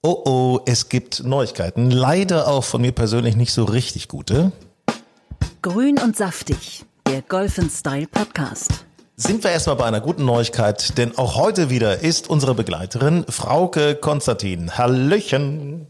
[0.00, 1.90] Oh oh, es gibt Neuigkeiten.
[1.90, 4.52] Leider auch von mir persönlich nicht so richtig gute.
[5.60, 8.84] Grün und saftig, der Golf Style Podcast.
[9.16, 13.96] Sind wir erstmal bei einer guten Neuigkeit, denn auch heute wieder ist unsere Begleiterin Frauke
[13.96, 14.78] Konstantin.
[14.78, 15.88] Hallöchen.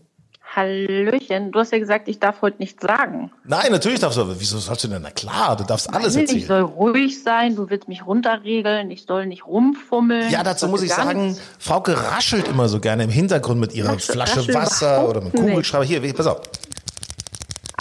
[0.58, 3.30] Hallöchen, du hast ja gesagt, ich darf heute nichts sagen.
[3.44, 4.40] Nein, natürlich darfst du.
[4.40, 5.02] Wieso sollst du denn?
[5.02, 6.38] Na klar, du darfst alles Weil erzählen.
[6.40, 10.30] Ich soll ruhig sein, du willst mich runterregeln, ich soll nicht rumfummeln.
[10.30, 11.42] Ja, dazu muss ich sagen, nichts.
[11.58, 15.34] Frauke raschelt immer so gerne im Hintergrund mit ihrer Raschel- Flasche raschel Wasser oder mit
[15.34, 15.44] nicht.
[15.44, 15.84] Kugelschreiber.
[15.84, 16.40] Hier, pass auf.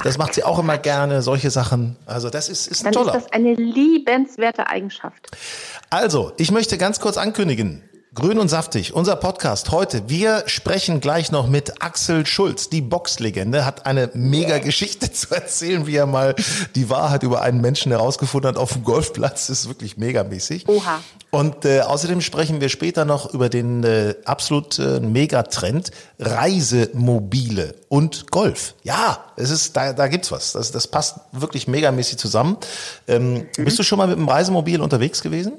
[0.03, 1.95] Das macht sie auch immer gerne, solche Sachen.
[2.05, 3.13] Also das ist, ist ein Dann ist toller.
[3.19, 5.31] das eine liebenswerte Eigenschaft.
[5.89, 7.81] Also, ich möchte ganz kurz ankündigen.
[8.17, 10.09] Grün und saftig, unser Podcast heute.
[10.09, 12.67] Wir sprechen gleich noch mit Axel Schulz.
[12.67, 16.33] Die Boxlegende hat eine mega Geschichte zu erzählen, wie er mal
[16.73, 19.45] die Wahrheit über einen Menschen herausgefunden hat auf dem Golfplatz.
[19.45, 20.67] Das ist wirklich megamäßig.
[20.67, 20.99] Oha.
[21.29, 28.31] Und äh, außerdem sprechen wir später noch über den äh, absolut äh, Megatrend Reisemobile und
[28.31, 28.73] Golf.
[28.81, 30.53] Ja, es ist da, da gibt's was.
[30.53, 32.57] Das, das passt wirklich megamäßig zusammen.
[33.07, 35.53] Ähm, Bist du schon mal mit einem Reisemobil unterwegs gewesen?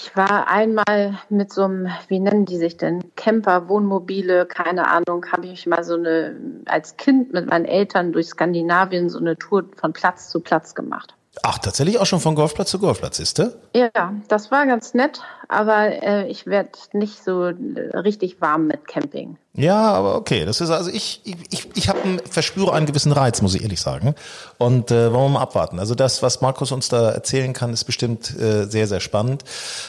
[0.00, 5.26] Ich war einmal mit so einem, wie nennen die sich denn, Camper, Wohnmobile, keine Ahnung,
[5.32, 9.64] habe ich mal so eine, als Kind mit meinen Eltern durch Skandinavien so eine Tour
[9.74, 11.14] von Platz zu Platz gemacht.
[11.42, 13.52] Ach, tatsächlich auch schon von Golfplatz zu Golfplatz, ist du?
[13.74, 17.54] Ja, das war ganz nett, aber äh, ich werde nicht so äh,
[17.96, 19.38] richtig warm mit Camping.
[19.54, 20.44] Ja, aber okay.
[20.44, 24.14] Das ist also ich ich ich, habe verspüre einen gewissen Reiz, muss ich ehrlich sagen.
[24.58, 25.80] Und äh, wollen wir mal abwarten.
[25.80, 29.42] Also das, was Markus uns da erzählen kann, ist bestimmt äh, sehr sehr spannend.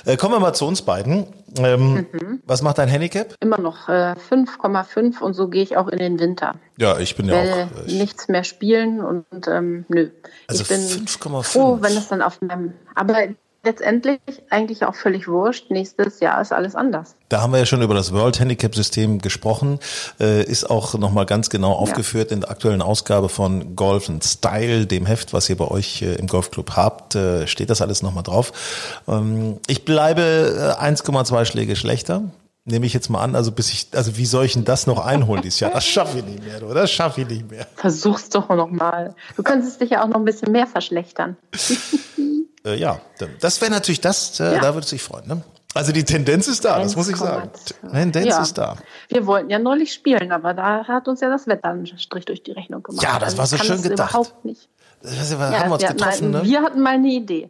[0.05, 1.27] Äh, kommen wir mal zu uns beiden.
[1.57, 2.07] Ähm,
[2.45, 3.35] Was macht dein Handicap?
[3.41, 6.55] Immer noch äh, 5,5 und so gehe ich auch in den Winter.
[6.77, 7.67] Ja, ich bin ja auch.
[7.85, 10.09] Ich, nichts mehr spielen und ähm, nö.
[10.47, 11.43] Also ich bin 5,5.
[11.43, 12.73] froh, wenn es dann auf meinem.
[12.95, 13.27] Aber
[13.63, 15.69] letztendlich eigentlich auch völlig wurscht.
[15.69, 17.15] Nächstes Jahr ist alles anders.
[17.27, 19.79] Da haben wir ja schon über das World Handicap System gesprochen,
[20.19, 24.85] äh, ist auch nochmal ganz genau aufgeführt in der aktuellen Ausgabe von Golf and Style,
[24.85, 28.23] dem Heft, was ihr bei euch äh, im Golfclub habt, äh, steht das alles nochmal
[28.23, 29.01] drauf.
[29.07, 32.23] Ähm, ich bleibe äh, 1,2 Schläge schlechter.
[32.65, 35.03] Nehme ich jetzt mal an, also bis ich, also wie soll ich denn das noch
[35.03, 35.71] einholen dieses Jahr?
[35.71, 37.65] Das schaffe ich nicht mehr, du, das schaffe ich nicht mehr.
[37.75, 39.15] Versuch's doch noch mal.
[39.35, 41.37] Du könntest dich ja auch noch ein bisschen mehr verschlechtern.
[42.65, 42.99] Äh, ja,
[43.39, 44.59] das wäre natürlich das, äh, Ja.
[44.59, 45.27] da würde ich freuen.
[45.27, 45.41] Ne?
[45.75, 47.49] Also die Tendenz ist da, das muss ich sagen.
[47.83, 47.91] 1,2.
[47.91, 48.41] Tendenz Ja.
[48.41, 48.75] ist da.
[49.09, 52.41] Wir wollten ja neulich spielen, aber da hat uns ja das Wetter einen Strich durch
[52.41, 53.03] die Rechnung gemacht.
[53.03, 54.09] Ja, das war so schön gedacht.
[54.09, 54.67] Überhaupt nicht.
[55.03, 56.49] Das haben Ja, wir uns wir, hatten getroffen, mal, ne?
[56.49, 57.49] wir hatten mal eine Idee.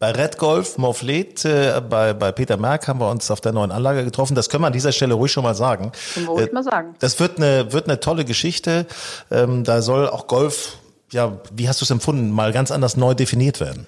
[0.00, 3.70] Bei Red Golf Morflet, äh, bei, bei Peter Merck haben wir uns auf der neuen
[3.70, 4.34] Anlage getroffen.
[4.34, 5.92] Das können wir an dieser Stelle ruhig schon mal sagen.
[6.14, 6.94] Können wir ruhig mal sagen.
[6.98, 8.86] Das wird eine, wird eine tolle Geschichte.
[9.30, 10.78] Ähm, da soll auch Golf,
[11.12, 13.86] ja, wie hast du es empfunden, mal ganz anders neu definiert werden.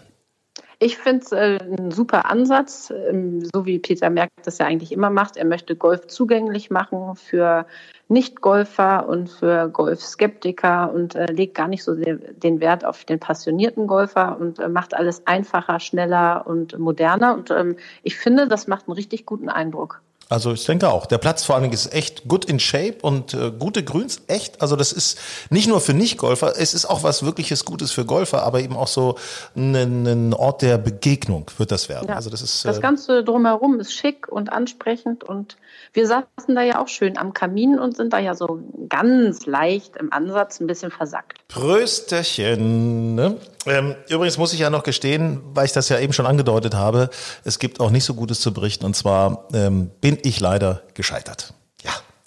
[0.83, 4.91] Ich finde es äh, ein super Ansatz, ähm, so wie Peter Merck das ja eigentlich
[4.91, 5.37] immer macht.
[5.37, 7.67] Er möchte Golf zugänglich machen für
[8.09, 13.21] Nicht-Golfer und für Golfskeptiker und äh, legt gar nicht so den, den Wert auf den
[13.21, 17.35] passionierten Golfer und äh, macht alles einfacher, schneller und moderner.
[17.35, 20.03] Und ähm, ich finde, das macht einen richtig guten Eindruck.
[20.33, 21.05] Also ich denke auch.
[21.05, 24.63] Der Platz vor allen Dingen ist echt good in shape und äh, gute Grüns, echt.
[24.63, 25.19] Also das ist
[25.51, 28.89] nicht nur für Nicht-Golfer, es ist auch was wirkliches Gutes für Golfer, aber eben auch
[28.89, 29.17] so
[29.55, 32.09] ein, ein Ort der Begegnung wird das werden.
[32.09, 32.17] Ja.
[32.17, 35.59] Also das ist Das äh, Ganze drumherum ist schick und ansprechend und
[35.93, 39.97] wir saßen da ja auch schön am Kamin und sind da ja so ganz leicht
[39.97, 41.47] im Ansatz ein bisschen versackt.
[41.49, 43.15] Prösterchen.
[43.15, 43.37] Ne?
[43.67, 47.11] Ähm, übrigens muss ich ja noch gestehen, weil ich das ja eben schon angedeutet habe,
[47.45, 48.85] es gibt auch nicht so Gutes zu berichten.
[48.85, 51.55] Und zwar ähm, bin ich leider gescheitert.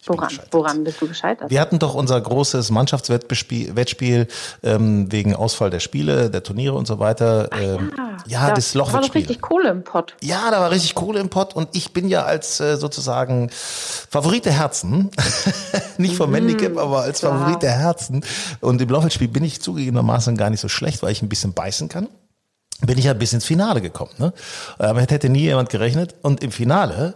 [0.07, 0.13] Ja.
[0.13, 1.49] Woran, woran bist du gescheitert?
[1.49, 4.27] Wir hatten doch unser großes Mannschaftswettspiel Wettspiel,
[4.63, 7.49] ähm, wegen Ausfall der Spiele, der Turniere und so weiter.
[7.59, 7.91] ähm,
[8.27, 10.15] ja, da das war doch richtig Kohle im Pott.
[10.21, 14.45] Ja, da war richtig Kohle im Pott und ich bin ja als äh, sozusagen Favorit
[14.45, 15.11] der Herzen,
[15.97, 18.23] nicht vom Handicap, aber als Favorit der Herzen.
[18.61, 21.89] Und im Laufspiel bin ich zugegebenermaßen gar nicht so schlecht, weil ich ein bisschen beißen
[21.89, 22.07] kann.
[22.81, 24.11] Bin ich ja bis ins Finale gekommen.
[24.17, 24.33] Ne?
[24.77, 26.15] Aber hätte nie jemand gerechnet.
[26.21, 27.15] Und im Finale,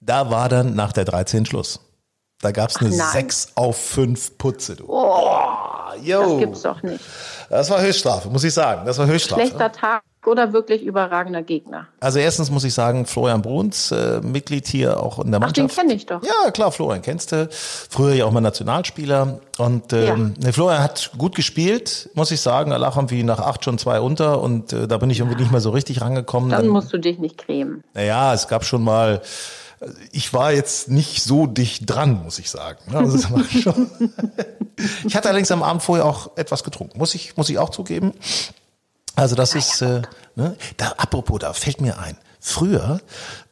[0.00, 1.80] da war dann nach der 13 Schluss.
[2.42, 3.12] Da gab's eine nein.
[3.12, 4.84] 6 auf 5 Putze, du.
[4.88, 5.28] Oh,
[6.02, 6.22] yo.
[6.22, 7.04] das gibt's doch nicht.
[7.50, 8.86] Das war Höchststrafe, muss ich sagen.
[8.86, 9.42] Das war Höchststrafe.
[9.42, 11.86] Schlechter Tag oder wirklich überragender Gegner?
[12.00, 15.64] Also erstens muss ich sagen, Florian Bruns, äh, Mitglied hier auch in der Ach, den
[15.64, 15.80] Mannschaft.
[15.80, 16.22] kenne ich doch.
[16.22, 17.48] Ja, klar, Florian kennst du.
[17.50, 19.40] Früher ja auch mal Nationalspieler.
[19.58, 22.70] Und ähm, ne, Florian hat gut gespielt, muss ich sagen.
[22.72, 25.52] Er lag irgendwie nach acht schon zwei unter und äh, da bin ich irgendwie nicht
[25.52, 26.50] mehr so richtig rangekommen.
[26.50, 27.82] Dann musst du dich nicht cremen.
[27.94, 29.22] Naja, es gab schon mal,
[30.12, 32.94] ich war jetzt nicht so dicht dran, muss ich sagen.
[32.94, 33.90] Also es war schon,
[35.04, 38.12] ich hatte allerdings am Abend vorher auch etwas getrunken, muss ich, muss ich auch zugeben.
[39.16, 40.02] Also das ist, äh,
[40.34, 40.56] ne?
[40.76, 43.00] da, apropos, da fällt mir ein, früher,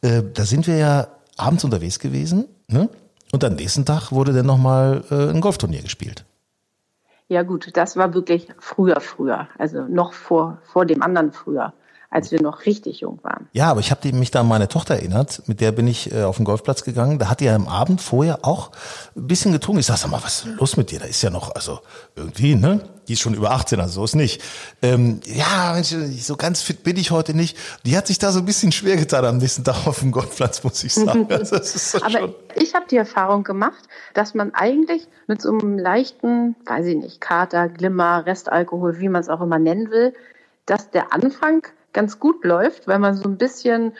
[0.03, 2.89] äh, da sind wir ja abends unterwegs gewesen, ne?
[3.33, 6.25] und am nächsten Tag wurde dann nochmal äh, ein Golfturnier gespielt.
[7.29, 9.49] Ja gut, das war wirklich früher, früher.
[9.59, 11.75] Also noch vor, vor dem anderen früher,
[12.11, 13.49] als wir noch richtig jung waren.
[13.53, 16.23] Ja, aber ich habe mich da an meine Tochter erinnert, mit der bin ich äh,
[16.23, 17.19] auf den Golfplatz gegangen.
[17.19, 18.71] Da hat die ja am Abend vorher auch
[19.15, 19.81] ein bisschen getrunken.
[19.81, 21.01] Ich sag, sag mal, was ist denn los mit dir?
[21.01, 21.81] Da ist ja noch, also
[22.17, 22.81] irgendwie, ne?
[23.09, 24.43] Die ist schon über 18, also so ist nicht.
[24.83, 27.57] Ähm, ja, Mensch, so ganz fit bin ich heute nicht.
[27.85, 30.63] Die hat sich da so ein bisschen schwer getan am nächsten Tag auf dem Golfplatz,
[30.65, 31.27] muss ich sagen.
[31.39, 32.35] Also, so Aber schon.
[32.57, 33.83] ich habe die Erfahrung gemacht,
[34.15, 39.21] dass man eigentlich mit so einem leichten, weiß ich nicht, Kater, Glimmer, Restalkohol, wie man
[39.21, 40.15] es auch immer nennen will,
[40.67, 41.63] dass der Anfang
[41.99, 43.93] ganz gut läuft, weil man so ein bisschen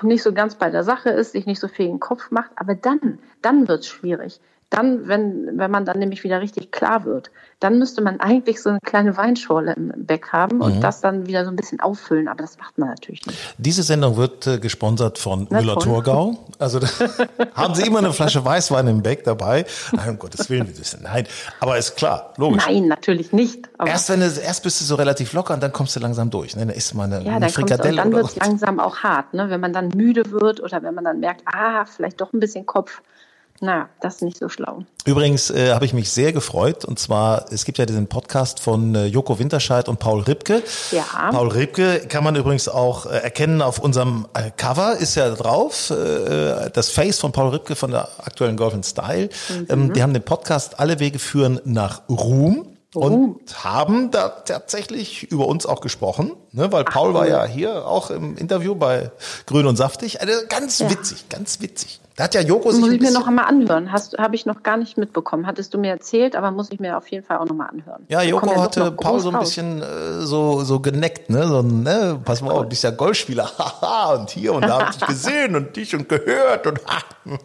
[0.00, 2.52] nicht so ganz bei der Sache ist, sich nicht so viel in den Kopf macht.
[2.56, 4.40] Aber dann, dann wird es schwierig.
[4.70, 7.30] Dann, wenn, wenn man dann nämlich wieder richtig klar wird,
[7.60, 11.44] dann müsste man eigentlich so eine kleine Weinschorle im Beck haben und das dann wieder
[11.44, 12.28] so ein bisschen auffüllen.
[12.28, 13.38] Aber das macht man natürlich nicht.
[13.56, 16.38] Diese Sendung wird äh, gesponsert von Müller-Thurgau.
[16.58, 16.86] Also da
[17.54, 19.64] haben Sie immer eine Flasche Weißwein im Beck dabei.
[19.92, 20.72] Nein, um Gottes Willen,
[21.02, 21.26] nein.
[21.60, 22.64] Aber ist klar, logisch.
[22.66, 23.68] Nein, natürlich nicht.
[23.78, 26.30] Aber Erst wenn du, erst bist du so relativ locker und dann kommst du langsam
[26.30, 26.54] durch.
[26.54, 26.66] Ne?
[26.66, 29.50] Da isst mal eine, Ja, eine dann, Frikadelle dann wird es langsam auch hart, ne?
[29.50, 32.66] wenn man dann müde wird oder wenn man dann merkt, ah, vielleicht doch ein bisschen
[32.66, 33.00] Kopf.
[33.60, 34.84] Na, das ist nicht so schlau.
[35.04, 38.94] Übrigens äh, habe ich mich sehr gefreut und zwar, es gibt ja diesen Podcast von
[38.94, 40.62] äh, Joko Winterscheid und Paul Ripke.
[40.92, 41.30] Ja.
[41.30, 45.90] Paul Ripke kann man übrigens auch äh, erkennen auf unserem äh, Cover, ist ja drauf,
[45.90, 49.30] äh, das Face von Paul Ripke von der aktuellen Golf Style.
[49.48, 49.66] Mhm.
[49.68, 52.77] Ähm, die haben den Podcast Alle Wege führen nach Ruhm.
[52.94, 56.72] Und haben da tatsächlich über uns auch gesprochen, ne?
[56.72, 59.10] weil Paul war ja hier auch im Interview bei
[59.44, 60.22] Grün und Saftig.
[60.22, 60.90] Also ganz Ja.
[60.90, 62.00] witzig, ganz witzig.
[62.16, 63.92] Da hat ja Joko sich Muss ich mir noch einmal anhören.
[63.92, 65.46] Habe ich noch gar nicht mitbekommen.
[65.46, 68.04] Hattest du mir erzählt, aber muss ich mir auf jeden Fall auch noch mal anhören.
[68.08, 71.46] Ja, Joko doch hatte Paul so ein bisschen äh, so, so geneckt, ne?
[71.46, 72.18] So, ne?
[72.24, 75.06] Pass mal auf, du bist ja Golfspieler, haha, und hier und da hab ich dich
[75.08, 76.80] gesehen und dich und gehört und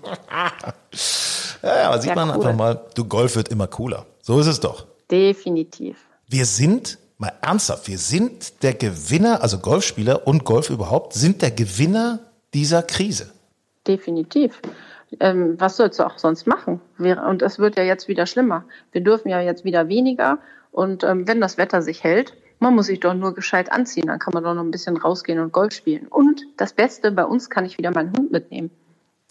[1.62, 2.36] ja, ja, sieht Ja, man cool.
[2.38, 4.06] einfach mal, du Golf wird immer cooler.
[4.22, 4.86] So ist es doch.
[5.14, 5.98] Definitiv.
[6.28, 11.52] Wir sind, mal ernsthaft, wir sind der Gewinner, also Golfspieler und Golf überhaupt, sind der
[11.52, 12.18] Gewinner
[12.56, 13.32] dieser Krise.
[13.86, 14.60] Definitiv.
[15.20, 16.82] Ähm, was sollst du auch sonst machen?
[16.98, 18.66] Wir, und es wird ja jetzt wieder schlimmer.
[18.92, 20.40] Wir dürfen ja jetzt wieder weniger.
[20.72, 24.08] Und ähm, wenn das Wetter sich hält, man muss sich doch nur gescheit anziehen.
[24.08, 26.08] Dann kann man doch noch ein bisschen rausgehen und Golf spielen.
[26.08, 28.72] Und das Beste, bei uns kann ich wieder meinen Hund mitnehmen.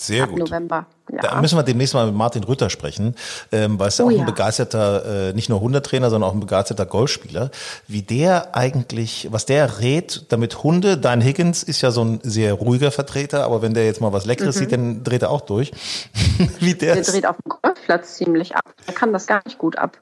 [0.06, 0.38] Sehr Ab gut.
[0.40, 0.86] November.
[1.08, 1.40] Da Ja.
[1.40, 3.14] müssen wir demnächst mal mit Martin Rütter sprechen,
[3.52, 4.20] ähm, weil es ja Oh auch ja.
[4.20, 7.50] ein begeisterter, äh, nicht nur Hundetrainer, sondern auch ein begeisterter Golfspieler,
[7.86, 12.54] wie der eigentlich, was der rät, damit Hunde, dein Higgins ist ja so ein sehr
[12.54, 15.72] ruhiger Vertreter, aber wenn der jetzt mal was Leckeres sieht, dann dreht er auch durch.
[16.60, 17.02] wie der, Mhm.
[17.02, 18.64] Der dreht auf dem Golfplatz ziemlich ab.
[18.86, 19.98] Er kann das gar nicht gut ab.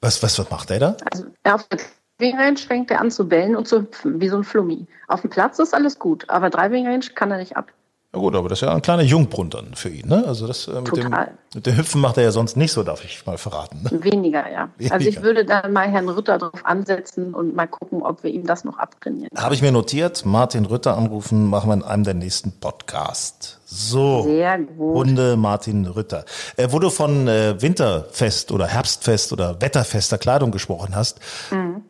[0.00, 0.96] was, was, was macht der da?
[1.10, 1.78] Also er auf der
[2.18, 4.86] Driving Range fängt er an zu bellen und zu hüpfen, wie so ein Flummi.
[5.08, 7.72] Auf dem Platz ist alles gut, aber Driving Range kann er nicht ab.
[8.14, 10.22] Ja gut, aber das ist ja ein kleiner Jungbrunnen dann für ihn, ne?
[10.26, 11.30] Also das äh, mit dem, Total.
[11.54, 13.82] mit dem Hüpfen macht er ja sonst nicht so, darf ich mal verraten.
[13.90, 14.04] Ne?
[14.04, 14.68] Weniger, ja.
[14.78, 15.08] Also Weniger.
[15.08, 18.64] ich würde da mal Herrn Rütter drauf ansetzen und mal gucken, ob wir ihm das
[18.64, 19.30] noch abtrainieren.
[19.34, 23.60] Habe ich mir notiert, Martin Rütter anrufen, machen wir in einem der nächsten Podcast.
[23.64, 24.24] So.
[24.24, 24.94] Sehr gut.
[24.94, 26.26] Hunde Martin Rütter.
[26.58, 31.18] Äh, wo du von äh, Winterfest oder Herbstfest oder wetterfester Kleidung gesprochen hast,
[31.50, 31.80] Mhm.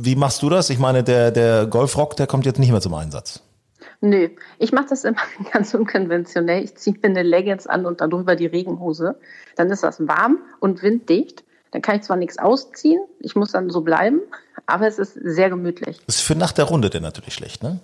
[0.00, 0.70] wie machst du das?
[0.70, 3.40] Ich meine, der, der Golfrock, der kommt jetzt nicht mehr zum Einsatz.
[4.00, 5.20] Nö, ich mache das immer
[5.52, 6.62] ganz unkonventionell.
[6.62, 9.18] Ich ziehe mir eine Leggings an und darüber die Regenhose.
[9.56, 11.44] Dann ist das warm und winddicht.
[11.72, 14.20] Dann kann ich zwar nichts ausziehen, ich muss dann so bleiben,
[14.66, 16.00] aber es ist sehr gemütlich.
[16.06, 17.80] Das ist für nach der Runde denn natürlich schlecht, ne?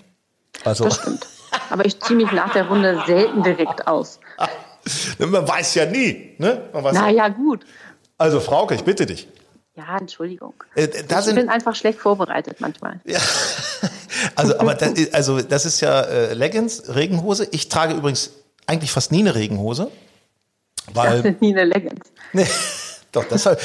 [0.64, 1.26] Also, Das stimmt.
[1.68, 4.20] Aber ich ziehe mich nach der Runde selten direkt aus.
[5.18, 6.68] man weiß ja nie, ne?
[6.72, 7.64] Man weiß Na ja, gut.
[8.18, 9.28] Also, Frauke, ich bitte dich.
[9.74, 10.54] Ja, Entschuldigung.
[10.74, 13.00] Äh, ich sind, bin einfach schlecht vorbereitet manchmal.
[13.04, 13.18] Ja.
[14.36, 17.48] Also, aber das, ist- also das ist ja äh, Leggings, Regenhose.
[17.50, 18.30] Ich trage übrigens
[18.66, 19.90] eigentlich fast nie eine Regenhose,
[20.92, 22.12] weil Nie eine Leggings.
[22.32, 22.46] nee,
[23.10, 23.56] doch das, war-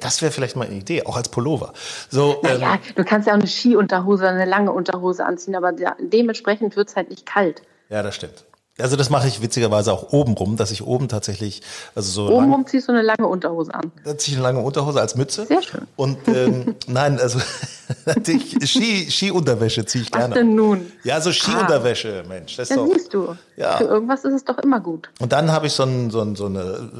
[0.00, 1.72] das wäre vielleicht mal eine Idee, auch als Pullover.
[2.10, 6.76] So, ähm, Ja, du kannst ja auch eine Skiunterhose, eine lange Unterhose anziehen, aber dementsprechend
[6.76, 7.62] wird's halt nicht kalt.
[7.88, 8.44] ja, das stimmt.
[8.78, 11.62] Also das mache ich witzigerweise auch oben rum, dass ich oben tatsächlich,
[11.94, 13.92] also so lang, Obenrum ziehst du eine lange Unterhose an.
[14.04, 15.46] da ziehe ich eine lange Unterhose als Mütze.
[15.46, 15.82] Sehr schön.
[15.94, 17.38] Und ähm, nein, also
[18.06, 20.34] natürlich Ski, Ski-Unterwäsche ziehe ich Was gerne.
[20.34, 20.90] denn nun?
[21.04, 22.56] Ja, so Skiunterwäsche, Mensch.
[22.56, 23.36] Das ist Ja, doch, siehst du.
[23.56, 23.76] Ja.
[23.76, 25.08] Für irgendwas ist es doch immer gut.
[25.20, 26.90] und dann habe ich so, ein, so, ein, so eine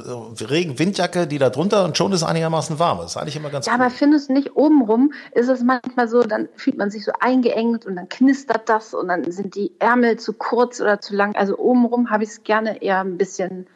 [0.49, 2.99] Regen-Windjacke, die da drunter und schon ist es einigermaßen warm.
[2.99, 3.81] Das ist eigentlich immer ganz Ja, cool.
[3.81, 7.85] aber findest du nicht obenrum ist es manchmal so, dann fühlt man sich so eingeengt
[7.85, 11.35] und dann knistert das und dann sind die Ärmel zu kurz oder zu lang.
[11.35, 13.67] Also obenrum habe ich es gerne eher ein bisschen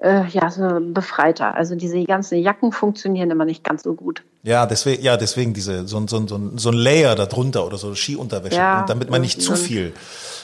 [0.00, 1.54] äh, ja, so befreiter.
[1.56, 4.22] Also diese ganzen Jacken funktionieren immer nicht ganz so gut.
[4.44, 7.78] Ja, deswegen, ja, deswegen diese, so, ein- so, so, so ein Layer da drunter oder
[7.78, 9.92] so Skiunterwäsche, Ja, und damit man nicht zu viel,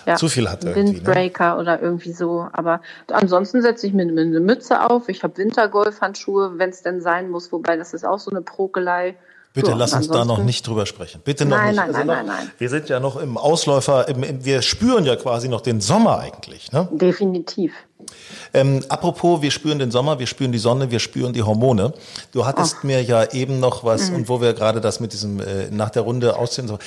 [0.07, 0.65] Ja, zu viel hat.
[0.65, 0.75] Ne?
[0.75, 2.49] Windbreaker oder irgendwie so.
[2.53, 2.81] Aber
[3.13, 5.09] ansonsten setze ich mir eine Mütze auf.
[5.09, 7.53] Ich habe Wintergolfhandschuhe, wenn es denn sein muss.
[7.53, 9.15] Wobei das ist auch so eine Prokelei.
[9.54, 11.20] Bitte So, lass uns da noch nicht drüber sprechen.
[11.25, 11.76] Bitte noch Nein, nicht.
[11.76, 12.50] nein, Also nein, noch, nein, nein.
[12.58, 16.18] Wir sind ja noch im Ausläufer, im, im, wir spüren ja quasi noch den Sommer
[16.18, 16.73] eigentlich.
[16.73, 16.88] Ne?
[16.90, 17.73] Definitiv.
[18.52, 21.94] Ähm, apropos, wir spüren den Sommer, wir spüren die Sonne, wir spüren die Hormone.
[22.32, 24.16] Du hattest mir ja eben noch was, Mhm.
[24.16, 26.66] und wo wir gerade das mit diesem äh, nach der Runde aussehen.
[26.66, 26.78] So.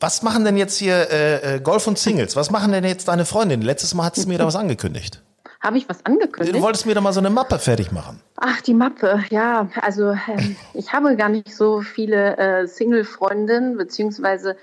[0.00, 2.36] Was machen denn jetzt hier äh, äh, Golf und Singles?
[2.36, 3.62] Was machen denn jetzt deine Freundin?
[3.62, 5.20] Letztes Mal hattest du mir da was angekündigt.
[5.66, 6.54] Habe ich was angekündigt?
[6.56, 8.20] Du wolltest mir da mal so eine Mappe fertig machen.
[8.36, 9.68] Ach, die Mappe, ja.
[9.82, 14.56] Also ähm, ich habe gar nicht so viele äh, Single-Freundinnen, beziehungsweise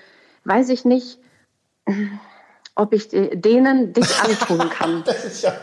[0.45, 1.19] weiß ich nicht,
[2.75, 5.03] ob ich de- denen dich antun kann.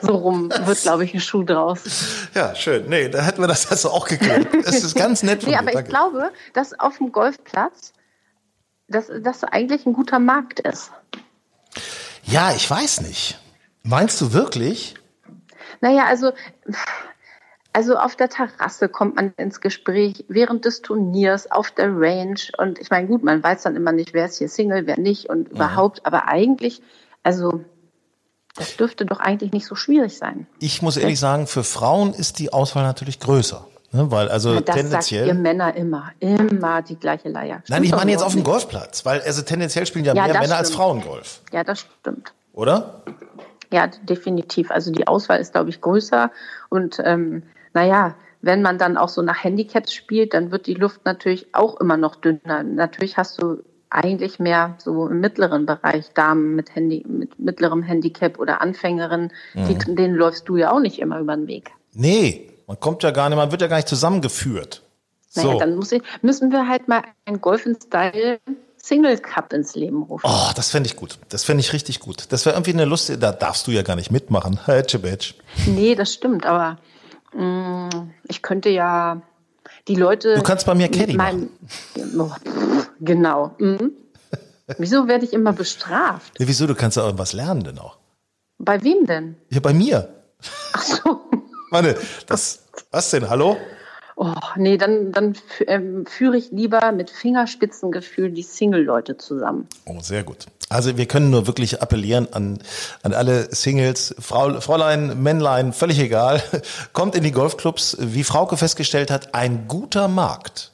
[0.02, 2.28] So rum wird, glaube ich, ein Schuh draus.
[2.34, 2.88] Ja, schön.
[2.90, 4.46] Nee, da hätten wir das also auch geklärt.
[4.66, 5.60] Es ist ganz nett von Nee, dir.
[5.60, 5.88] aber ich Danke.
[5.90, 7.94] glaube, dass auf dem Golfplatz
[8.88, 10.90] dass das eigentlich ein guter Markt ist.
[12.24, 13.38] Ja, ich weiß nicht.
[13.84, 14.96] Meinst du wirklich?
[15.80, 16.32] Naja, also,
[17.72, 22.40] also auf der Terrasse kommt man ins Gespräch während des Turniers, auf der Range.
[22.58, 25.28] Und ich meine, gut, man weiß dann immer nicht, wer ist hier Single, wer nicht
[25.28, 26.04] und überhaupt.
[26.04, 26.82] Aber eigentlich,
[27.22, 27.64] also,
[28.56, 30.46] das dürfte doch eigentlich nicht so schwierig sein.
[30.58, 33.66] Ich muss ehrlich sagen, für Frauen ist die Auswahl natürlich größer.
[33.92, 34.10] Ne?
[34.10, 35.26] Weil also das sagt tendenziell.
[35.26, 36.12] ihr Männer immer.
[36.20, 37.56] Immer die gleiche Leier.
[37.56, 40.24] Nein, Stimmt ich doch meine jetzt auf dem Golfplatz, weil also tendenziell spielen ja, Ja,
[40.24, 40.82] mehr das Männer als stimmt.
[40.82, 41.40] Frauen Golf.
[41.52, 42.32] Ja, das stimmt.
[42.52, 43.02] oder?
[43.72, 44.70] Ja, definitiv.
[44.70, 46.30] Also die Auswahl ist, glaube ich, größer.
[46.68, 51.04] Und ähm, naja, wenn man dann auch so nach Handicaps spielt, dann wird die Luft
[51.04, 52.62] natürlich auch immer noch dünner.
[52.62, 58.38] Natürlich hast du eigentlich mehr so im mittleren Bereich Damen mit, Handy, mit mittlerem Handicap
[58.38, 61.72] oder Anfängerinnen, die, denen läufst du ja auch nicht immer über den Weg.
[61.92, 64.82] Nee, man kommt ja gar nicht, man wird ja gar nicht zusammengeführt.
[65.34, 65.58] Naja, So.
[65.58, 68.38] dann ich, müssen wir halt mal einen Golf in Style
[68.82, 70.26] Single Cup ins Leben rufen.
[70.26, 71.18] Oh, das fände ich gut.
[71.28, 72.26] Das fände ich richtig gut.
[72.30, 74.58] Das wäre irgendwie eine Lust, da darfst du ja gar nicht mitmachen.
[75.66, 76.78] Nee, das stimmt, aber
[77.34, 77.90] mh,
[78.28, 79.20] ich könnte ja
[79.88, 80.34] die Leute.
[80.34, 81.50] Du kannst bei mir Caddy meinem-
[82.18, 83.54] Oh, pff, genau.
[83.58, 83.92] Mhm.
[84.78, 86.38] Wieso werde ich immer bestraft?
[86.38, 86.66] Ja, wieso?
[86.66, 87.98] Du kannst ja irgendwas lernen denn auch.
[88.58, 89.36] Bei wem denn?
[89.50, 90.08] Ja, bei mir.
[90.72, 91.20] Ach so.
[91.70, 91.96] Meine,
[92.26, 92.60] das,
[92.90, 93.28] was denn?
[93.28, 93.56] Hallo?
[94.22, 95.32] Oh, nee, dann, dann
[95.66, 99.66] ähm, führe ich lieber mit Fingerspitzengefühl die Single-Leute zusammen.
[99.86, 100.44] Oh, sehr gut.
[100.68, 102.58] Also wir können nur wirklich appellieren an,
[103.02, 106.42] an alle Singles, Frau, Fräulein, Männlein, völlig egal.
[106.92, 110.70] Kommt in die Golfclubs, wie Frauke festgestellt hat, ein guter Markt.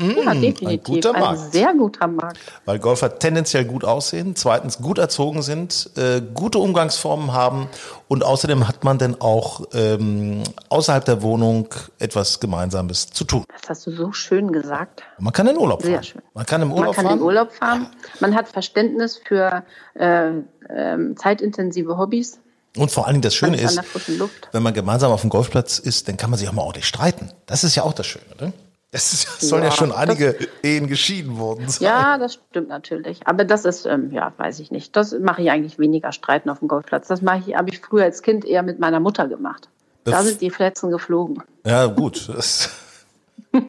[0.00, 0.62] Ja, definitiv.
[0.70, 1.52] Hm, guter ein Markt.
[1.52, 2.38] sehr guter Markt.
[2.64, 7.68] Weil Golfer tendenziell gut aussehen, zweitens gut erzogen sind, äh, gute Umgangsformen haben
[8.08, 11.68] und außerdem hat man dann auch ähm, außerhalb der Wohnung
[11.98, 13.44] etwas Gemeinsames zu tun.
[13.60, 15.02] Das hast du so schön gesagt.
[15.18, 15.92] Man kann in Urlaub fahren.
[15.92, 16.22] Sehr schön.
[16.34, 17.18] Man kann im Man Urlaub kann fahren.
[17.18, 17.86] in Urlaub fahren.
[18.20, 19.64] Man hat Verständnis für
[19.94, 20.30] äh,
[20.68, 22.38] ähm, zeitintensive Hobbys.
[22.76, 23.80] Und vor allen Dingen das Schöne Man ist
[24.52, 27.30] wenn man gemeinsam auf dem Golfplatz ist, dann kann man sich auch mal ordentlich streiten.
[27.46, 28.52] Das ist ja auch das Schöne, ne?
[28.92, 31.84] Das, das sollen ja, Ja, schon das- einige Ehen geschieden worden sein.
[31.86, 33.26] Ja, das stimmt natürlich.
[33.26, 34.94] Aber das ist, ähm, ja, weiß ich nicht.
[34.96, 37.08] Das mache ich eigentlich weniger Streiten auf dem Golfplatz.
[37.08, 39.68] Das mache ich, habe ich früher als Kind eher mit meiner Mutter gemacht.
[40.04, 41.42] Da Bef- sind die Fletzen geflogen.
[41.66, 42.28] Ja, gut.
[42.28, 42.70] Das,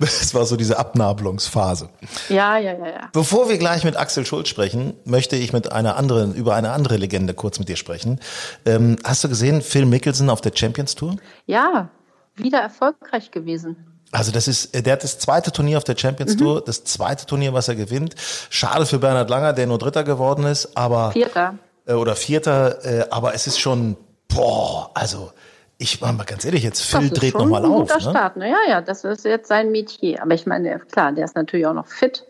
[0.00, 1.88] das war so diese Abnabelungsphase.
[2.28, 3.08] Ja, ja, ja, ja.
[3.12, 6.96] Bevor wir gleich mit Axel Schulz sprechen, möchte ich mit einer anderen, über eine andere
[6.96, 8.20] Legende kurz mit dir sprechen.
[8.66, 11.16] Ähm, hast du gesehen, Phil Mickelson auf der Champions Tour?
[11.46, 11.88] Ja,
[12.36, 13.76] wieder erfolgreich gewesen.
[14.10, 16.38] Also das ist, der hat das zweite Turnier auf der Champions Mhm.
[16.38, 18.14] Tour, das zweite Turnier, was er gewinnt.
[18.48, 21.54] Schade für Bernhard Langer, der nur Dritter geworden ist, aber Vierter.
[21.86, 23.96] äh, oder Vierter, äh, aber es ist schon,
[24.28, 25.30] boah, also
[25.76, 27.80] ich war mal ganz ehrlich, jetzt Phil das dreht nochmal ein auf.
[27.82, 28.00] guter Ne?
[28.00, 28.36] Start.
[28.36, 28.48] Ne?
[28.50, 30.22] Ja, ja, das ist jetzt sein Metier.
[30.22, 32.24] Aber ich meine, klar, der ist natürlich auch noch fit.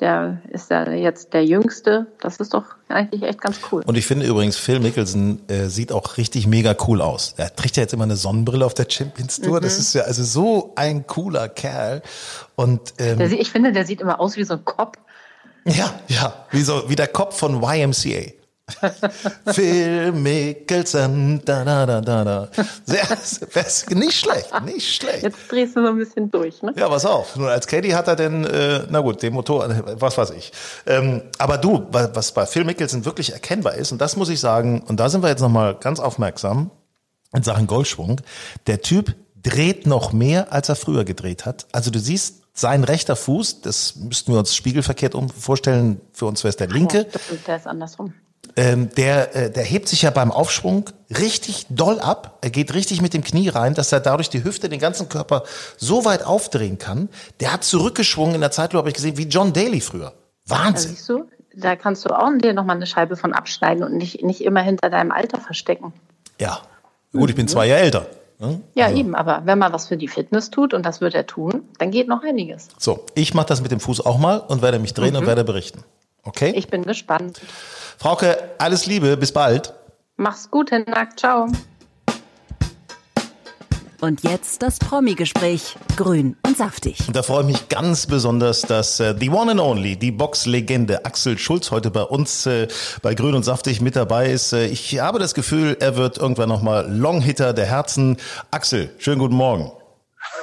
[0.00, 2.06] Der ist ja jetzt der Jüngste.
[2.20, 3.82] Das ist doch eigentlich echt ganz cool.
[3.86, 7.34] Und ich finde übrigens, Phil Mickelson äh, sieht auch richtig mega cool aus.
[7.36, 9.58] Er trägt ja jetzt immer eine Sonnenbrille auf der Champions Tour.
[9.58, 9.62] Mhm.
[9.62, 12.02] Das ist ja also so ein cooler Kerl.
[12.56, 14.98] Und ähm, Der, ich finde, der sieht immer aus wie so ein Kopf.
[15.64, 18.32] ja, ja, wie, so, wie der Kopf von YMCA.
[19.52, 22.48] Phil Mickelson, da, da, da, da, da.
[22.84, 25.22] Sehr, sehr, nicht schlecht, nicht schlecht.
[25.22, 26.72] Jetzt drehst du so ein bisschen durch, ne?
[26.76, 27.36] Ja, pass auf.
[27.36, 29.68] Nur als Caddy hat er denn, äh, na gut, den Motor,
[30.00, 30.52] was weiß ich.
[30.86, 34.82] Ähm, aber du, was bei Phil Mickelson wirklich erkennbar ist, und das muss ich sagen,
[34.82, 36.70] und da sind wir jetzt nochmal ganz aufmerksam
[37.34, 38.20] in Sachen Golfschwung,
[38.66, 41.66] der Typ dreht noch mehr, als er früher gedreht hat.
[41.72, 46.50] Also du siehst, sein rechter Fuß, das müssten wir uns spiegelverkehrt vorstellen, für uns wäre
[46.50, 47.06] es der linke.
[47.12, 48.14] Ja, der ist andersrum.
[48.54, 52.38] Ähm, der, äh, der hebt sich ja beim Aufschwung richtig doll ab.
[52.42, 55.44] Er geht richtig mit dem Knie rein, dass er dadurch die Hüfte, den ganzen Körper
[55.78, 57.08] so weit aufdrehen kann.
[57.40, 60.12] Der hat zurückgeschwungen in der Zeitlupe, habe ich gesehen, wie John Daly früher.
[60.46, 60.90] Wahnsinn.
[60.90, 64.22] Ja, siehst du, da kannst du auch dir nochmal eine Scheibe von abschneiden und nicht,
[64.22, 65.92] nicht immer hinter deinem Alter verstecken.
[66.38, 66.60] Ja.
[67.12, 68.06] Gut, ich bin zwei Jahre älter.
[68.38, 68.60] Ne?
[68.74, 68.98] Ja, also.
[68.98, 71.90] eben, aber wenn man was für die Fitness tut, und das wird er tun, dann
[71.90, 72.68] geht noch einiges.
[72.78, 75.20] So, ich mache das mit dem Fuß auch mal und werde mich drehen mhm.
[75.20, 75.84] und werde berichten.
[76.22, 76.52] Okay?
[76.54, 77.40] Ich bin gespannt.
[77.98, 79.74] Frauke, alles Liebe, bis bald.
[80.16, 81.48] Mach's gut, Hinak, ciao.
[84.00, 85.76] Und jetzt das Promi-Gespräch.
[85.96, 87.06] Grün und saftig.
[87.06, 91.04] Und da freue ich mich ganz besonders, dass äh, the one and only, die Boxlegende
[91.04, 92.66] Axel Schulz heute bei uns äh,
[93.02, 94.52] bei Grün und saftig mit dabei ist.
[94.52, 98.16] Äh, ich habe das Gefühl, er wird irgendwann nochmal Longhitter der Herzen.
[98.50, 99.70] Axel, schönen guten Morgen.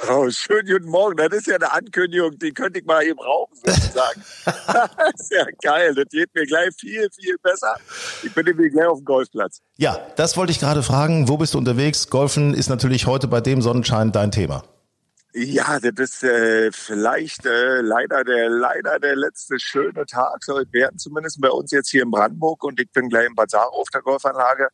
[0.07, 1.17] Oh, schönen guten Morgen.
[1.17, 4.23] Das ist ja eine Ankündigung, die könnte ich mal eben rauchen, sozusagen.
[4.45, 5.93] das ist ja geil.
[5.93, 7.75] Das geht mir gleich viel, viel besser.
[8.23, 9.61] Ich bin nämlich gleich auf dem Golfplatz.
[9.77, 11.27] Ja, das wollte ich gerade fragen.
[11.27, 12.09] Wo bist du unterwegs?
[12.09, 14.63] Golfen ist natürlich heute bei dem Sonnenschein dein Thema.
[15.33, 20.97] Ja, das ist äh, vielleicht äh, leider der leider der letzte schöne Tag soll werden,
[20.97, 23.89] zumindest bei uns jetzt hier in Brandenburg und ich bin gleich in Bad Saro auf
[23.89, 24.69] der Golfanlage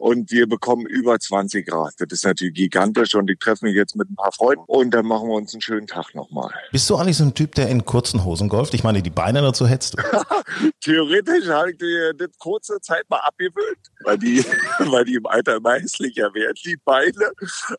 [0.00, 1.92] und wir bekommen über 20 Grad.
[1.98, 5.06] Das ist natürlich gigantisch und ich treffe mich jetzt mit ein paar Freunden und dann
[5.06, 6.50] machen wir uns einen schönen Tag nochmal.
[6.72, 8.72] Bist du eigentlich so ein Typ, der in kurzen Hosen golft?
[8.72, 10.02] Ich meine, die Beine dazu hättest du.
[10.80, 14.42] Theoretisch habe ich die, die kurze Zeit mal abgewöhnt, weil die,
[14.78, 17.32] weil die im Alter immer hässlicher werden, die Beine.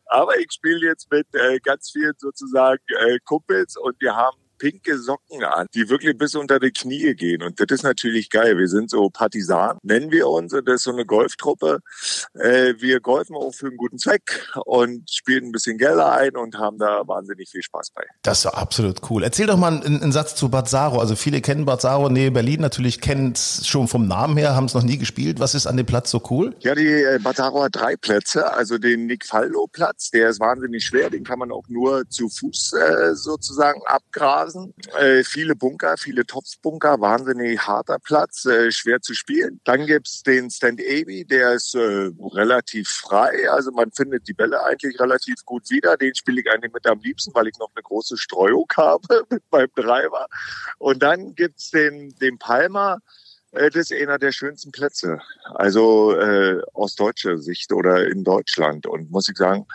[0.05, 4.99] Aber ich spiele jetzt mit äh, ganz vielen sozusagen äh, Kumpels und wir haben pinke
[4.99, 7.41] Socken an, die wirklich bis unter die Knie gehen.
[7.41, 8.59] Und das ist natürlich geil.
[8.59, 10.53] Wir sind so Partisanen, nennen wir uns.
[10.53, 11.79] Und das ist so eine Golftruppe.
[12.35, 16.59] Äh, wir golfen auch für einen guten Zweck und spielen ein bisschen Gelder ein und
[16.59, 18.03] haben da wahnsinnig viel Spaß bei.
[18.21, 19.23] Das ist absolut cool.
[19.23, 20.99] Erzähl doch mal einen, einen Satz zu Bad Saro.
[20.99, 24.65] Also viele kennen Bad Saro, Nähe Berlin natürlich, kennen es schon vom Namen her, haben
[24.65, 25.39] es noch nie gespielt.
[25.39, 26.55] Was ist an dem Platz so cool?
[26.59, 28.53] Ja, die äh, Bad Saro hat drei Plätze.
[28.53, 31.09] Also den Nick Fallo Platz, der ist wahnsinnig schwer.
[31.09, 34.50] Den kann man auch nur zu Fuß äh, sozusagen abgrasen.
[34.51, 39.59] Rasen, äh, viele Bunker, viele Topfbunker, wahnsinnig harter Platz, äh, schwer zu spielen.
[39.63, 44.63] Dann gibt's den Stand Abbey, der ist äh, relativ frei, also man findet die Bälle
[44.63, 45.97] eigentlich relativ gut wieder.
[45.97, 49.43] Den spiele ich eigentlich mit am liebsten, weil ich noch eine große Streuung habe mit
[49.51, 50.27] meinem Driver.
[50.77, 52.99] Und dann gibt's den, den Palmer,
[53.51, 55.19] äh, das ist einer der schönsten Plätze.
[55.55, 58.85] Also äh, aus deutscher Sicht oder in Deutschland.
[58.85, 59.65] Und muss ich sagen,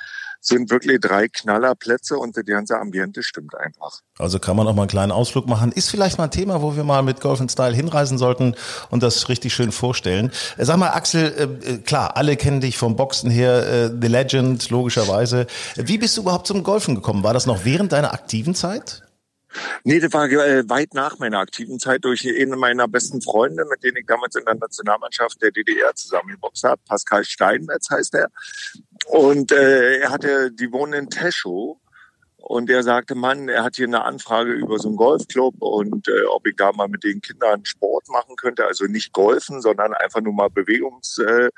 [0.49, 4.01] sind wirklich drei Knallerplätze und die ganze Ambiente stimmt einfach.
[4.19, 5.73] Also kann man auch mal einen kleinen Ausflug machen.
[5.73, 8.55] Ist vielleicht mal ein Thema, wo wir mal mit Golf Style hinreisen sollten
[8.91, 10.31] und das richtig schön vorstellen.
[10.57, 14.71] Äh, sag mal, Axel, äh, äh, klar, alle kennen dich vom Boxen her, The Legend,
[14.71, 15.47] logischerweise.
[15.77, 17.23] Wie bist du überhaupt zum Golfen gekommen?
[17.23, 19.06] War das noch während deiner aktiven Zeit?
[19.85, 23.83] Nee, das war äh, weit nach meiner aktiven Zeit durch einen meiner besten Freunde, mit
[23.83, 26.81] denen ich damals in der Nationalmannschaft der DDR zusammengeboxt habe.
[26.87, 28.29] Pascal Steinmetz heißt er.
[29.07, 31.79] Und äh, er hatte, die wohnen in Teschow.
[32.49, 36.27] Und er sagte, Mann, er hat hier eine Anfrage über so einen Golfclub und äh,
[36.31, 40.21] ob ich da mal mit den Kindern Sport machen könnte, also nicht golfen, sondern einfach
[40.21, 41.49] nur mal Bewegungs, äh,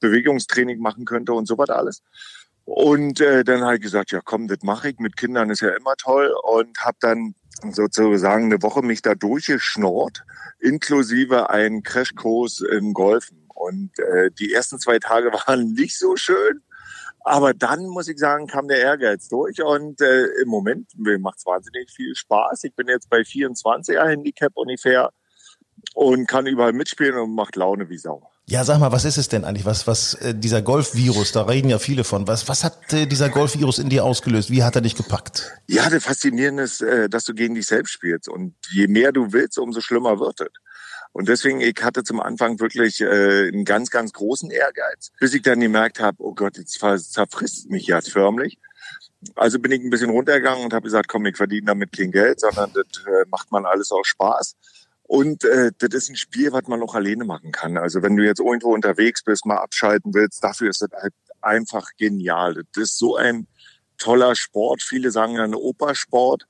[0.00, 2.02] Bewegungstraining machen könnte und so was alles.
[2.64, 4.98] Und äh, dann habe ich gesagt, ja komm, das mache ich.
[4.98, 6.34] Mit Kindern ist ja immer toll.
[6.42, 7.34] Und habe dann
[7.70, 10.24] sozusagen eine Woche mich da durchgeschnort,
[10.60, 13.46] inklusive einen Crashkurs im Golfen.
[13.54, 16.62] Und äh, die ersten zwei Tage waren nicht so schön.
[17.26, 21.46] Aber dann muss ich sagen, kam der Ehrgeiz durch und äh, im Moment mir macht's
[21.46, 22.64] wahnsinnig viel Spaß.
[22.64, 25.10] Ich bin jetzt bei 24er Handicap ungefähr
[25.94, 28.30] und kann überall mitspielen und macht Laune wie Sau.
[28.46, 29.64] Ja, sag mal, was ist es denn eigentlich?
[29.64, 32.28] Was, was äh, dieser Golfvirus, da reden ja viele von.
[32.28, 34.50] Was, was hat äh, dieser Golfvirus in dir ausgelöst?
[34.50, 35.50] Wie hat er dich gepackt?
[35.66, 38.28] Ja, das Faszinierende ist, äh, dass du gegen dich selbst spielst.
[38.28, 40.48] Und je mehr du willst, umso schlimmer wird es.
[41.12, 45.42] Und deswegen, ich hatte zum Anfang wirklich äh, einen ganz, ganz großen Ehrgeiz, bis ich
[45.42, 46.78] dann gemerkt habe, oh Gott, jetzt
[47.12, 48.58] zerfrisst mich ja förmlich.
[49.36, 52.40] Also bin ich ein bisschen runtergegangen und habe gesagt, komm, ich verdiene damit kein Geld,
[52.40, 54.56] sondern das äh, macht man alles aus Spaß.
[55.14, 57.76] Und äh, das ist ein Spiel, was man auch alleine machen kann.
[57.76, 61.90] Also wenn du jetzt irgendwo unterwegs bist, mal abschalten willst, dafür ist das halt einfach
[61.96, 62.64] genial.
[62.72, 63.46] Das ist so ein
[63.96, 64.82] toller Sport.
[64.82, 66.48] Viele sagen ja ein Opersport.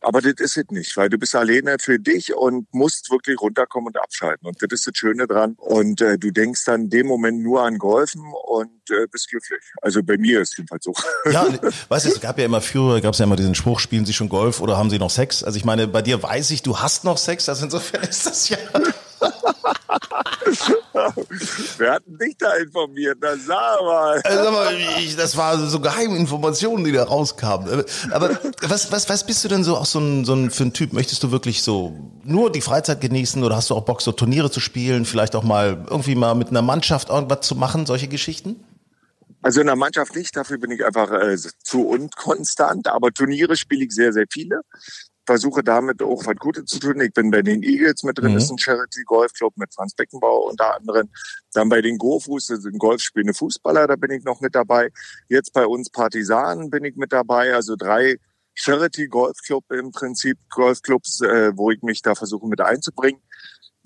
[0.00, 3.88] Aber das ist es nicht, weil du bist alleine für dich und musst wirklich runterkommen
[3.88, 4.46] und abschalten.
[4.46, 5.54] Und das ist das Schöne dran.
[5.58, 9.62] Und äh, du denkst dann in dem Moment nur an Golfen und äh, bist glücklich.
[9.82, 10.92] Also bei mir ist es jedenfalls so.
[11.30, 11.46] Ja,
[11.88, 14.12] weißt du, es gab ja immer früher, gab es ja immer diesen Spruch, spielen Sie
[14.12, 15.42] schon Golf oder haben Sie noch Sex?
[15.42, 18.48] Also ich meine, bei dir weiß ich, du hast noch Sex, also insofern ist das
[18.48, 18.58] ja...
[21.78, 23.18] Wer hat dich da informiert?
[23.20, 24.20] Na, sag mal.
[24.24, 27.84] Also, mal ich, das war so geheime Informationen, die da rauskamen.
[28.10, 30.72] Aber was, was, was bist du denn so auch so ein, so ein für ein
[30.72, 30.92] Typ?
[30.92, 31.92] Möchtest du wirklich so
[32.24, 35.04] nur die Freizeit genießen oder hast du auch Bock, so Turniere zu spielen?
[35.04, 38.64] Vielleicht auch mal irgendwie mal mit einer Mannschaft irgendwas zu machen, solche Geschichten?
[39.42, 43.84] Also in der Mannschaft nicht, dafür bin ich einfach äh, zu unkonstant, aber Turniere spiele
[43.84, 44.62] ich sehr, sehr viele
[45.26, 47.00] versuche damit auch was Gutes zu tun.
[47.00, 48.38] Ich bin bei den Eagles mit drin, mhm.
[48.38, 51.10] ist ein Charity Golf Club mit Franz Beckenbauer unter anderem.
[51.52, 54.90] Dann bei den Gofus, das sind Golfspielende Fußballer, da bin ich noch mit dabei.
[55.28, 58.16] Jetzt bei uns Partisanen bin ich mit dabei, also drei
[58.54, 63.20] Charity Golf Club im Prinzip, Golfclubs, äh, wo ich mich da versuche mit einzubringen.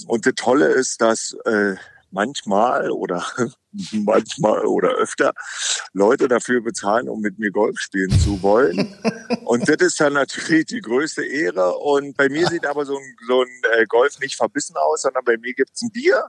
[0.07, 1.75] Und das Tolle ist, dass äh,
[2.11, 3.25] manchmal oder
[3.93, 5.33] manchmal oder öfter
[5.93, 8.95] Leute dafür bezahlen, um mit mir Golf spielen zu wollen.
[9.45, 11.77] Und das ist dann natürlich die größte Ehre.
[11.79, 15.25] Und bei mir sieht aber so ein, so ein äh, Golf nicht verbissen aus, sondern
[15.25, 16.27] bei mir gibt's ein Bier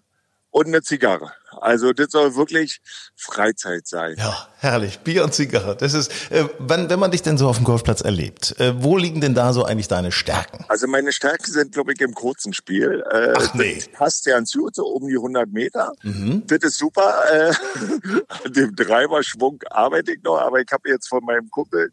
[0.51, 1.31] und eine Zigarre.
[1.59, 2.79] Also das soll wirklich
[3.15, 4.15] Freizeit sein.
[4.17, 4.99] Ja, herrlich.
[4.99, 5.75] Bier und Zigarre.
[5.75, 8.97] Das ist, äh, wenn, wenn man dich denn so auf dem Golfplatz erlebt, äh, wo
[8.97, 10.65] liegen denn da so eigentlich deine Stärken?
[10.67, 13.03] Also meine Stärken sind, glaube ich, im kurzen Spiel.
[13.11, 13.75] Äh, Ach nee.
[13.75, 15.91] Das passt ja ans Jute, so um die 100 Meter.
[16.03, 16.43] Mhm.
[16.47, 17.13] Das ist super.
[17.31, 17.53] Äh,
[18.45, 21.91] an dem Treiberschwung arbeite ich noch, aber ich habe jetzt von meinem Kumpel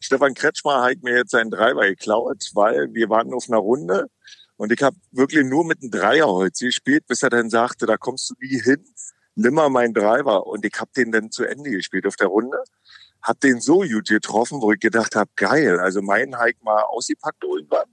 [0.00, 4.06] Stefan Kretschmer hat mir jetzt seinen Treiber geklaut, weil wir waren auf einer Runde
[4.60, 8.28] und ich habe wirklich nur mit einem Dreierholz gespielt, bis er dann sagte, da kommst
[8.28, 8.84] du nie hin,
[9.34, 10.46] nimm mal meinen Driver.
[10.46, 12.58] Und ich habe den dann zu Ende gespielt auf der Runde.
[13.22, 17.42] Hab den so gut getroffen, wo ich gedacht habe, geil, also meinen Hike mal ausgepackt
[17.42, 17.86] irgendwann.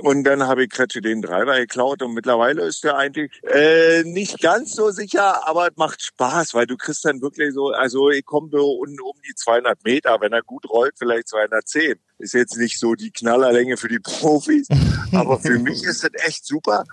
[0.00, 4.38] Und dann habe ich Kretsche den Driver geklaut und mittlerweile ist der eigentlich äh, nicht
[4.40, 8.24] ganz so sicher, aber es macht Spaß, weil du kriegst dann wirklich so, also ich
[8.26, 11.94] komme so um, um die 200 Meter, wenn er gut rollt, vielleicht 210.
[12.18, 14.68] Ist jetzt nicht so die Knallerlänge für die Profis,
[15.12, 16.84] aber für mich ist das echt super.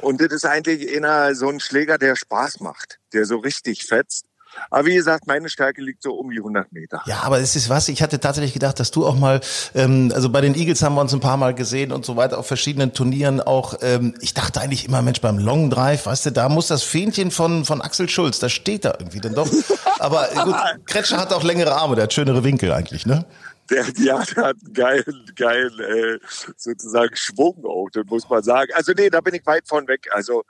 [0.00, 4.27] Und das ist eigentlich eher so ein Schläger, der Spaß macht, der so richtig fetzt.
[4.70, 7.02] Aber wie gesagt, meine Stärke liegt so um die 100 Meter.
[7.06, 9.40] Ja, aber es ist was, ich hatte tatsächlich gedacht, dass du auch mal,
[9.74, 12.38] ähm, also bei den Eagles haben wir uns ein paar Mal gesehen und so weiter,
[12.38, 16.32] auf verschiedenen Turnieren auch, ähm, ich dachte eigentlich immer, Mensch, beim Long Drive, weißt du,
[16.32, 19.48] da muss das Fähnchen von, von Axel Schulz, das steht da irgendwie denn doch.
[19.98, 20.56] Aber gut,
[20.86, 23.24] Kretscher hat auch längere Arme, der hat schönere Winkel eigentlich, ne?
[23.70, 26.18] der, ja, der hat einen geilen, geilen, äh,
[26.56, 28.72] sozusagen Schwung auch, das muss man sagen.
[28.74, 30.08] Also nee, da bin ich weit von weg.
[30.12, 30.44] Also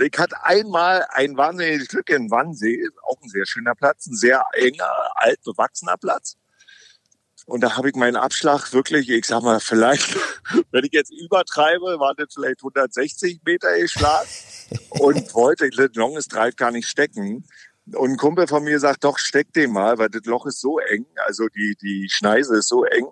[0.00, 4.42] ich hatte einmal ein wahnsinniges Glück in Wannsee, auch ein sehr schöner Platz, ein sehr
[4.52, 6.36] enger, alt bewachsener Platz.
[7.46, 10.16] Und da habe ich meinen Abschlag wirklich, ich sag mal, vielleicht,
[10.70, 14.28] wenn ich jetzt übertreibe, war das vielleicht 160 Meter geschlagen
[14.90, 17.44] und wollte das Longes Drive gar nicht stecken.
[17.94, 20.78] Und ein Kumpel von mir sagt, doch, steck den mal, weil das Loch ist so
[20.78, 23.06] eng, also die, die Schneise ist so eng.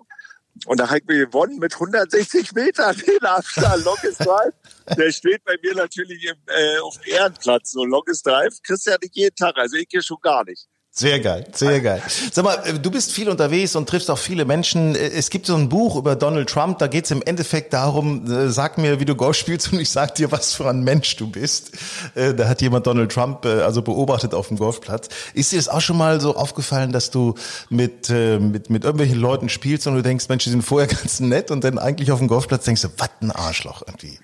[0.65, 3.83] Und da ich mir gewonnen mit 160 Metern den Abstand.
[3.83, 4.53] Longest Drive.
[4.97, 7.71] Der steht bei mir natürlich im, äh, auf Ehrenplatz.
[7.71, 9.57] So Longest Drive kriegst du ja nicht jeden Tag.
[9.57, 10.68] Also ich hier schon gar nicht.
[10.91, 12.01] Sehr geil, sehr geil.
[12.31, 14.95] Sag mal, äh, du bist viel unterwegs und triffst auch viele Menschen.
[14.95, 18.29] Äh, es gibt so ein Buch über Donald Trump, da geht es im Endeffekt darum,
[18.29, 21.15] äh, sag mir, wie du Golf spielst und ich sag dir, was für ein Mensch
[21.15, 21.77] du bist.
[22.15, 25.09] Da hat jemand Donald Trump also beobachtet auf dem Golfplatz.
[25.33, 27.35] Ist dir das auch schon mal so aufgefallen, dass du
[27.69, 31.51] mit, mit, mit irgendwelchen Leuten spielst und du denkst, Mensch, die sind vorher ganz nett
[31.51, 34.19] und dann eigentlich auf dem Golfplatz denkst du, was ein Arschloch irgendwie?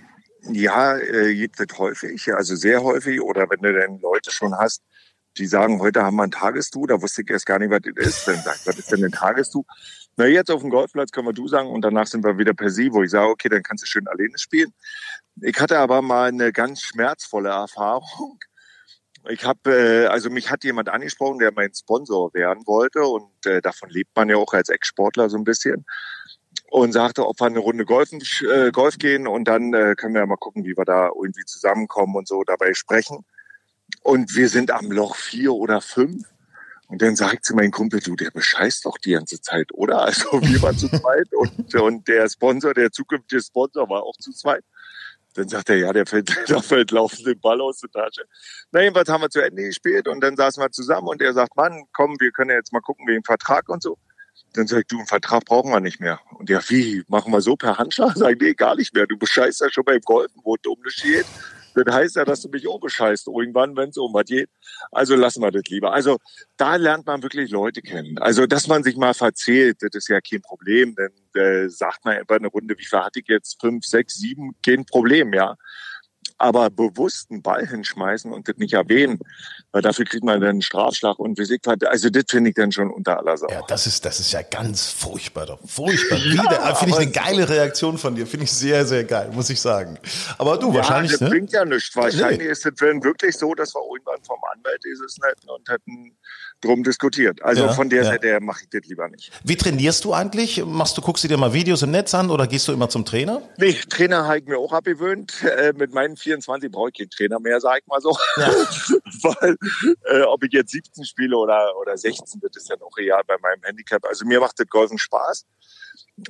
[0.51, 3.21] Ja, äh, gibt es häufig, also sehr häufig.
[3.21, 4.81] Oder wenn du dann Leute schon hast,
[5.37, 8.05] die sagen, heute haben wir ein Tagestuch, da wusste ich erst gar nicht, was das
[8.07, 8.27] ist.
[8.27, 9.65] Dann sagt, was ist denn ein Tagestuch?
[10.17, 12.69] Na, jetzt auf dem Golfplatz können wir du sagen und danach sind wir wieder per
[12.69, 14.73] Sie, wo ich sage, okay, dann kannst du schön alleine spielen.
[15.41, 18.39] Ich hatte aber mal eine ganz schmerzvolle Erfahrung.
[19.27, 23.61] Ich habe, äh, also mich hat jemand angesprochen, der mein Sponsor werden wollte und äh,
[23.61, 25.85] davon lebt man ja auch als Ex-Sportler so ein bisschen
[26.69, 28.21] und sagte, ob wir eine Runde Golfen,
[28.53, 31.45] äh, Golf gehen und dann äh, können wir ja mal gucken, wie wir da irgendwie
[31.45, 33.25] zusammenkommen und so dabei sprechen.
[34.03, 36.27] Und wir sind am Loch vier oder fünf.
[36.87, 40.03] Und dann sagt zu meinem Kumpel, du, der bescheißt doch die ganze Zeit, oder?
[40.03, 44.31] Also wir waren zu zweit und, und der Sponsor, der zukünftige Sponsor war auch zu
[44.31, 44.63] zweit.
[45.33, 48.25] Dann sagt er, ja, der fällt, der fällt laufend den Ball aus der Tasche.
[48.71, 51.55] Na, jedenfalls haben wir zu Ende gespielt und dann saßen wir zusammen und er sagt,
[51.55, 53.97] Mann, komm, wir können jetzt mal gucken wegen Vertrag und so.
[54.53, 56.19] Dann sag ich, du, einen Vertrag brauchen wir nicht mehr.
[56.37, 58.11] Und ja, wie, machen wir so per Handschlag?
[58.15, 59.07] Sag ich, nee, gar nicht mehr.
[59.07, 61.25] Du bescheißt ja schon beim Golfen, wo es um das geht
[61.75, 64.49] Das heißt ja, dass du mich auch bescheißt irgendwann, wenn es um was geht.
[64.91, 65.93] Also lassen wir das lieber.
[65.93, 66.17] Also
[66.57, 68.17] da lernt man wirklich Leute kennen.
[68.17, 70.95] Also dass man sich mal verzählt, das ist ja kein Problem.
[70.95, 73.59] Denn äh, sagt man über eine Runde, wie viel hatte ich jetzt?
[73.59, 75.55] Fünf, sechs, sieben, kein Problem, ja
[76.37, 79.19] aber bewusst einen Ball hinschmeißen und das nicht erwähnen,
[79.71, 82.91] weil dafür kriegt man dann einen Strafschlag und wie Also das finde ich dann schon
[82.91, 83.47] unter aller Sau.
[83.49, 85.45] Ja, das ist, das ist ja ganz furchtbar.
[85.45, 85.59] Doch.
[85.65, 86.17] Furchtbar.
[86.17, 88.27] Ja, finde ich eine geile Reaktion von dir.
[88.27, 89.97] Finde ich sehr, sehr geil, muss ich sagen.
[90.37, 91.11] Aber du, ja, wahrscheinlich.
[91.11, 91.29] Das ne?
[91.29, 91.95] bringt ja nichts.
[91.95, 92.45] Wahrscheinlich nee.
[92.45, 96.15] ist es wirklich so, dass wir irgendwann vom Anwalt dieses netten und hätten
[96.65, 97.41] drum diskutiert.
[97.43, 98.11] Also ja, von der ja.
[98.11, 99.31] Seite mache ich das lieber nicht.
[99.43, 100.63] Wie trainierst du eigentlich?
[100.65, 103.05] Machst du, guckst du dir mal Videos im Netz an oder gehst du immer zum
[103.05, 103.41] Trainer?
[103.57, 105.43] Nee, Trainer habe ich mir auch abgewöhnt.
[105.43, 108.17] Äh, mit meinen 24 brauche ich keinen Trainer mehr, sag ich mal so.
[108.37, 108.47] Ja.
[109.23, 109.55] Weil
[110.05, 113.35] äh, ob ich jetzt 17 spiele oder, oder 16, das ist ja noch real bei
[113.41, 114.03] meinem Handicap.
[114.05, 115.45] Also mir macht das Golfen Spaß.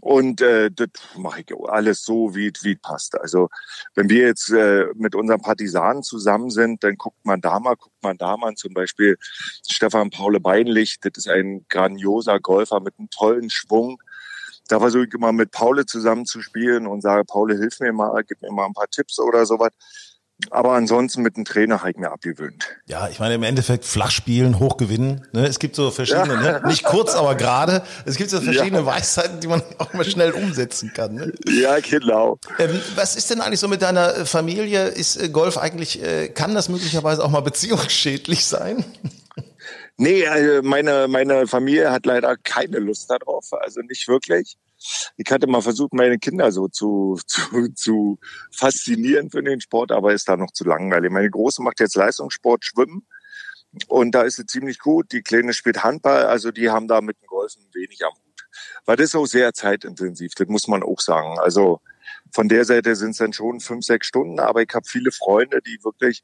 [0.01, 3.19] Und äh, das mache ich alles so, wie es passt.
[3.19, 3.49] Also
[3.93, 8.01] wenn wir jetzt äh, mit unseren Partisanen zusammen sind, dann guckt man da mal, guckt
[8.01, 9.17] man da mal zum Beispiel
[9.69, 14.01] Stefan Paule Beinlich, das ist ein grandioser Golfer mit einem tollen Schwung.
[14.67, 18.23] Da versuche ich immer mit Paule zusammen zu spielen und sage, Paule, hilf mir mal,
[18.23, 19.71] gib mir mal ein paar Tipps oder sowas.
[20.49, 22.67] Aber ansonsten mit dem Trainer habe ich mir abgewöhnt.
[22.87, 25.25] Ja, ich meine im Endeffekt flach spielen, hoch gewinnen.
[25.31, 25.47] Ne?
[25.47, 26.59] Es gibt so verschiedene, ja.
[26.59, 26.67] ne?
[26.67, 27.83] nicht kurz, aber gerade.
[28.05, 28.85] Es gibt so verschiedene ja.
[28.85, 31.15] Weisheiten, die man auch mal schnell umsetzen kann.
[31.15, 31.33] Ne?
[31.47, 32.37] Ja, genau.
[32.59, 34.89] Ähm, was ist denn eigentlich so mit deiner Familie?
[34.89, 38.83] Ist äh, Golf eigentlich, äh, kann das möglicherweise auch mal beziehungsschädlich sein?
[39.97, 44.57] Nee, also meine, meine Familie hat leider keine Lust darauf, also nicht wirklich
[45.17, 48.19] ich hatte mal versucht, meine Kinder so zu, zu, zu
[48.51, 51.11] faszinieren für den Sport, aber ist da noch zu langweilig.
[51.11, 53.07] Meine Große macht jetzt Leistungssport, Schwimmen.
[53.87, 55.11] Und da ist sie ziemlich gut.
[55.11, 58.47] Die Kleine spielt Handball, also die haben da mit dem Golfen wenig am Hut.
[58.85, 61.37] Weil das ist auch sehr zeitintensiv, das muss man auch sagen.
[61.39, 61.81] Also
[62.31, 65.61] von der Seite sind es dann schon fünf, sechs Stunden, aber ich habe viele Freunde,
[65.61, 66.23] die wirklich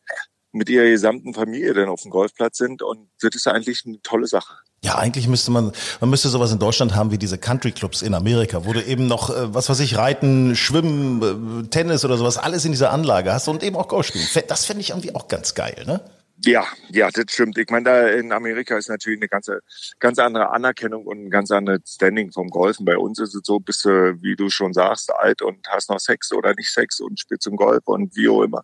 [0.51, 4.27] mit ihrer gesamten Familie dann auf dem Golfplatz sind und das ist eigentlich eine tolle
[4.27, 4.55] Sache.
[4.83, 8.15] Ja, eigentlich müsste man, man müsste sowas in Deutschland haben wie diese Country Clubs in
[8.15, 12.37] Amerika, wo du eben noch, äh, was weiß ich, Reiten, Schwimmen, äh, Tennis oder sowas,
[12.37, 14.25] alles in dieser Anlage hast und eben auch Golf spielen.
[14.47, 16.01] Das fände ich irgendwie auch ganz geil, ne?
[16.43, 17.57] Ja, ja, das stimmt.
[17.59, 19.61] Ich meine, da in Amerika ist natürlich eine ganze,
[19.99, 22.83] ganz andere Anerkennung und ein ganz anderes Standing vom Golfen.
[22.83, 25.99] Bei uns ist es so, bist du, wie du schon sagst, alt und hast noch
[25.99, 28.63] Sex oder nicht Sex und spielst zum Golf und wie auch immer.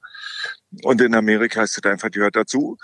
[0.83, 2.77] Und in Amerika ist das einfach, gehört dazu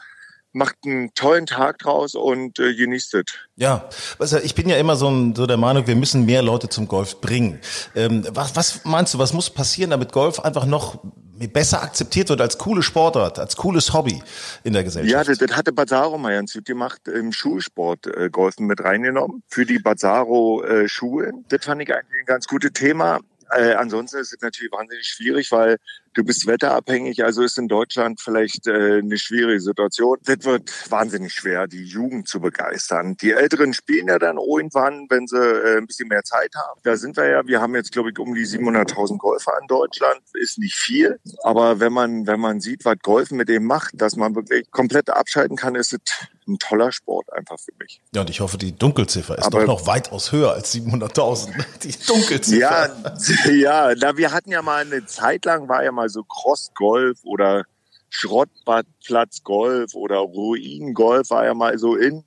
[0.53, 3.23] macht einen tollen Tag draus und äh, genießt es.
[3.55, 3.89] Ja,
[4.19, 6.87] also ich bin ja immer so, ein, so der Meinung, wir müssen mehr Leute zum
[6.87, 7.59] Golf bringen.
[7.95, 10.99] Ähm, was, was meinst du, was muss passieren, damit Golf einfach noch
[11.47, 14.21] besser akzeptiert wird als coole Sportart, als cooles Hobby
[14.63, 15.11] in der Gesellschaft?
[15.11, 19.43] Ja, das, das hatte Bazzaro mal ganz gut gemacht, im Schulsport äh, Golfen mit reingenommen,
[19.47, 21.45] für die Bazzaro äh, Schulen.
[21.49, 23.19] Das fand ich eigentlich ein ganz gutes Thema.
[23.49, 25.77] Äh, ansonsten ist es natürlich wahnsinnig schwierig, weil
[26.13, 30.17] du bist wetterabhängig, also ist in Deutschland vielleicht äh, eine schwierige Situation.
[30.23, 33.15] Das wird wahnsinnig schwer, die Jugend zu begeistern.
[33.17, 36.79] Die Älteren spielen ja dann irgendwann, wenn sie äh, ein bisschen mehr Zeit haben.
[36.83, 40.21] Da sind wir ja, wir haben jetzt glaube ich um die 700.000 Golfer in Deutschland,
[40.33, 44.15] ist nicht viel, aber wenn man wenn man sieht, was Golfen mit dem macht, dass
[44.15, 45.99] man wirklich komplett abschalten kann, ist es
[46.47, 48.01] ein toller Sport einfach für mich.
[48.13, 51.53] Ja, und ich hoffe, die Dunkelziffer ist aber, doch noch weitaus höher als 700.000.
[51.83, 52.59] Die Dunkelziffer.
[52.59, 53.51] Ja,
[53.89, 57.19] ja, na, wir hatten ja mal eine Zeit lang war ja mal mal so Cross-Golf
[57.23, 57.63] oder
[58.09, 62.25] Schrottplatz-Golf oder Ruin-Golf war ja mal so in.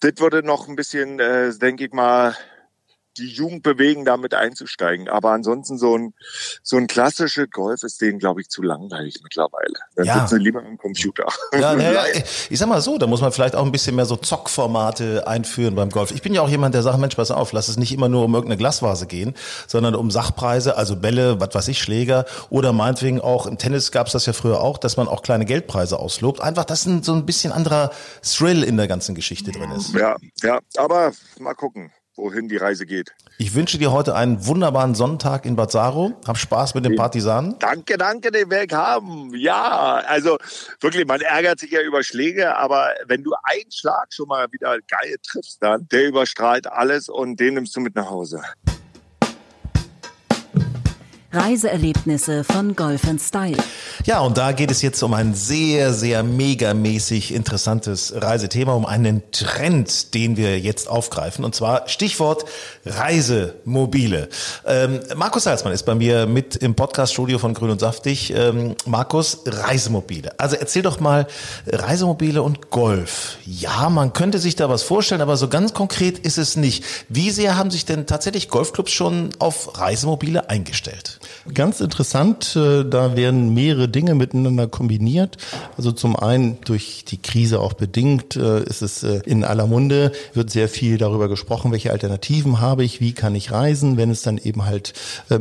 [0.00, 2.36] Das würde noch ein bisschen, äh, denke ich mal,
[3.18, 5.08] die Jugend bewegen, damit einzusteigen.
[5.08, 6.14] Aber ansonsten so ein,
[6.62, 9.74] so ein klassischer Golf ist denen, glaube ich, zu langweilig mittlerweile.
[9.96, 10.20] Dann ja.
[10.20, 11.26] sitzen sie lieber am Computer.
[11.52, 12.04] Ja, ja,
[12.48, 15.74] ich sag mal so, da muss man vielleicht auch ein bisschen mehr so Zockformate einführen
[15.74, 16.10] beim Golf.
[16.10, 18.24] Ich bin ja auch jemand, der sagt, Mensch, pass auf, lass es nicht immer nur
[18.24, 19.34] um irgendeine Glasvase gehen,
[19.66, 24.06] sondern um Sachpreise, also Bälle, was weiß ich, Schläger oder meinetwegen auch, im Tennis gab
[24.06, 26.40] es das ja früher auch, dass man auch kleine Geldpreise auslobt.
[26.40, 27.90] Einfach, dass ein, so ein bisschen anderer
[28.22, 29.94] Thrill in der ganzen Geschichte drin ist.
[29.94, 33.14] Ja, ja, aber mal gucken wohin die Reise geht.
[33.38, 36.12] Ich wünsche dir heute einen wunderbaren Sonntag in Bad Saro.
[36.26, 37.58] Hab Spaß mit den Partisanen.
[37.58, 39.34] Danke, danke, den Weg haben.
[39.34, 40.36] Ja, also
[40.80, 44.78] wirklich, man ärgert sich ja über Schläge, aber wenn du einen Schlag schon mal wieder
[44.88, 48.42] geil triffst, dann der überstrahlt alles und den nimmst du mit nach Hause.
[51.30, 53.58] Reiseerlebnisse von Golf Style.
[54.06, 59.22] Ja, und da geht es jetzt um ein sehr, sehr megamäßig interessantes Reisethema, um einen
[59.30, 61.44] Trend, den wir jetzt aufgreifen.
[61.44, 62.46] Und zwar Stichwort
[62.86, 64.30] Reisemobile.
[64.66, 68.32] Ähm, Markus Salzmann ist bei mir mit im Podcaststudio von Grün und Saftig.
[68.34, 70.40] Ähm, Markus, Reisemobile.
[70.40, 71.26] Also erzähl doch mal
[71.66, 73.36] Reisemobile und Golf.
[73.44, 76.84] Ja, man könnte sich da was vorstellen, aber so ganz konkret ist es nicht.
[77.10, 81.17] Wie sehr haben sich denn tatsächlich Golfclubs schon auf Reisemobile eingestellt?
[81.54, 85.36] Ganz interessant, äh, da werden mehrere Dinge miteinander kombiniert.
[85.76, 90.12] Also zum einen durch die Krise auch bedingt äh, ist es äh, in aller Munde,
[90.34, 94.22] wird sehr viel darüber gesprochen, welche Alternativen habe ich, wie kann ich reisen, wenn es
[94.22, 94.92] dann eben halt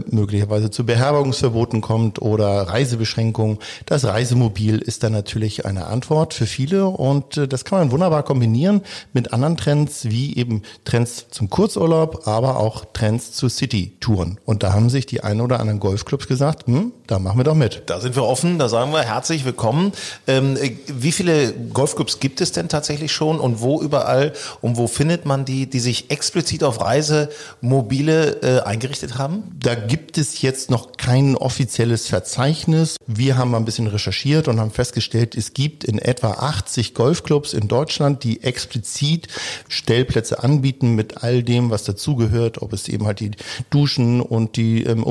[0.09, 3.57] möglicherweise zu Beherbergungsverboten kommt oder Reisebeschränkungen.
[3.85, 8.81] Das Reisemobil ist dann natürlich eine Antwort für viele und das kann man wunderbar kombinieren
[9.13, 14.39] mit anderen Trends, wie eben Trends zum Kurzurlaub, aber auch Trends zu City-Touren.
[14.45, 17.55] Und da haben sich die ein oder anderen Golfclubs gesagt, hm, da machen wir doch
[17.55, 17.83] mit.
[17.85, 19.91] Da sind wir offen, da sagen wir herzlich willkommen.
[20.27, 24.87] Ähm, äh, wie viele Golfclubs gibt es denn tatsächlich schon und wo überall und wo
[24.87, 29.43] findet man die, die sich explizit auf Reisemobile äh, eingerichtet haben?
[29.59, 32.97] Da gibt es jetzt noch kein offizielles Verzeichnis.
[33.07, 37.53] Wir haben mal ein bisschen recherchiert und haben festgestellt, es gibt in etwa 80 Golfclubs
[37.53, 39.27] in Deutschland, die explizit
[39.69, 43.31] Stellplätze anbieten mit all dem, was dazugehört, ob es eben halt die
[43.69, 45.03] Duschen und die ähm,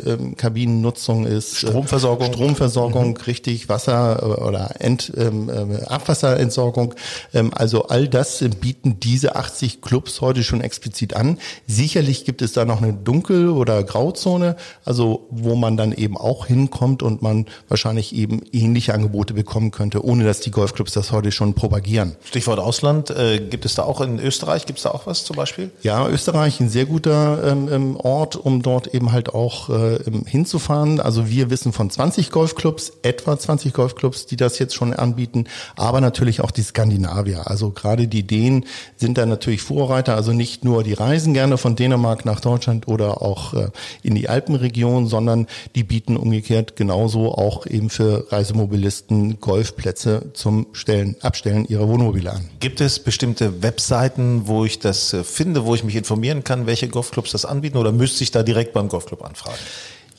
[0.00, 1.58] Umkleidekabinennutzung ist.
[1.58, 2.32] Stromversorgung.
[2.32, 3.16] Stromversorgung, mhm.
[3.26, 6.94] richtig, Wasser äh, oder Ent, ähm, äh, Abwasserentsorgung.
[7.34, 11.38] Ähm, also all das bieten diese 80 Clubs heute schon explizit an.
[11.66, 16.46] Sicherlich gibt es da noch eine Dunkel- oder Grauzone, also wo man dann eben auch
[16.46, 21.32] hinkommt und man wahrscheinlich eben ähnliche Angebote bekommen könnte, ohne dass die Golfclubs das heute
[21.32, 22.16] schon propagieren.
[22.24, 25.36] Stichwort Ausland, äh, gibt es da auch in Österreich, gibt es da auch was zum
[25.36, 25.70] Beispiel?
[25.82, 29.89] Ja, Österreich ein sehr guter ähm, ähm Ort, um dort eben halt auch äh,
[30.26, 31.00] hinzufahren.
[31.00, 35.44] Also wir wissen von 20 Golfclubs, etwa 20 Golfclubs, die das jetzt schon anbieten,
[35.76, 37.48] aber natürlich auch die Skandinavier.
[37.50, 40.14] Also gerade die Dänen sind da natürlich Vorreiter.
[40.14, 43.68] Also nicht nur die reisen gerne von Dänemark nach Deutschland oder auch äh,
[44.02, 51.16] in die Alpenregion, sondern die bieten umgekehrt genauso auch eben für Reisemobilisten Golfplätze zum Stellen,
[51.20, 52.48] Abstellen ihrer Wohnmobile an.
[52.60, 56.88] Gibt es bestimmte Webseiten, wo ich das äh, finde, wo ich mich informieren kann, welche
[56.88, 59.58] Golfclubs das anbieten oder müsste ich da direkt beim Golfclub anfragen?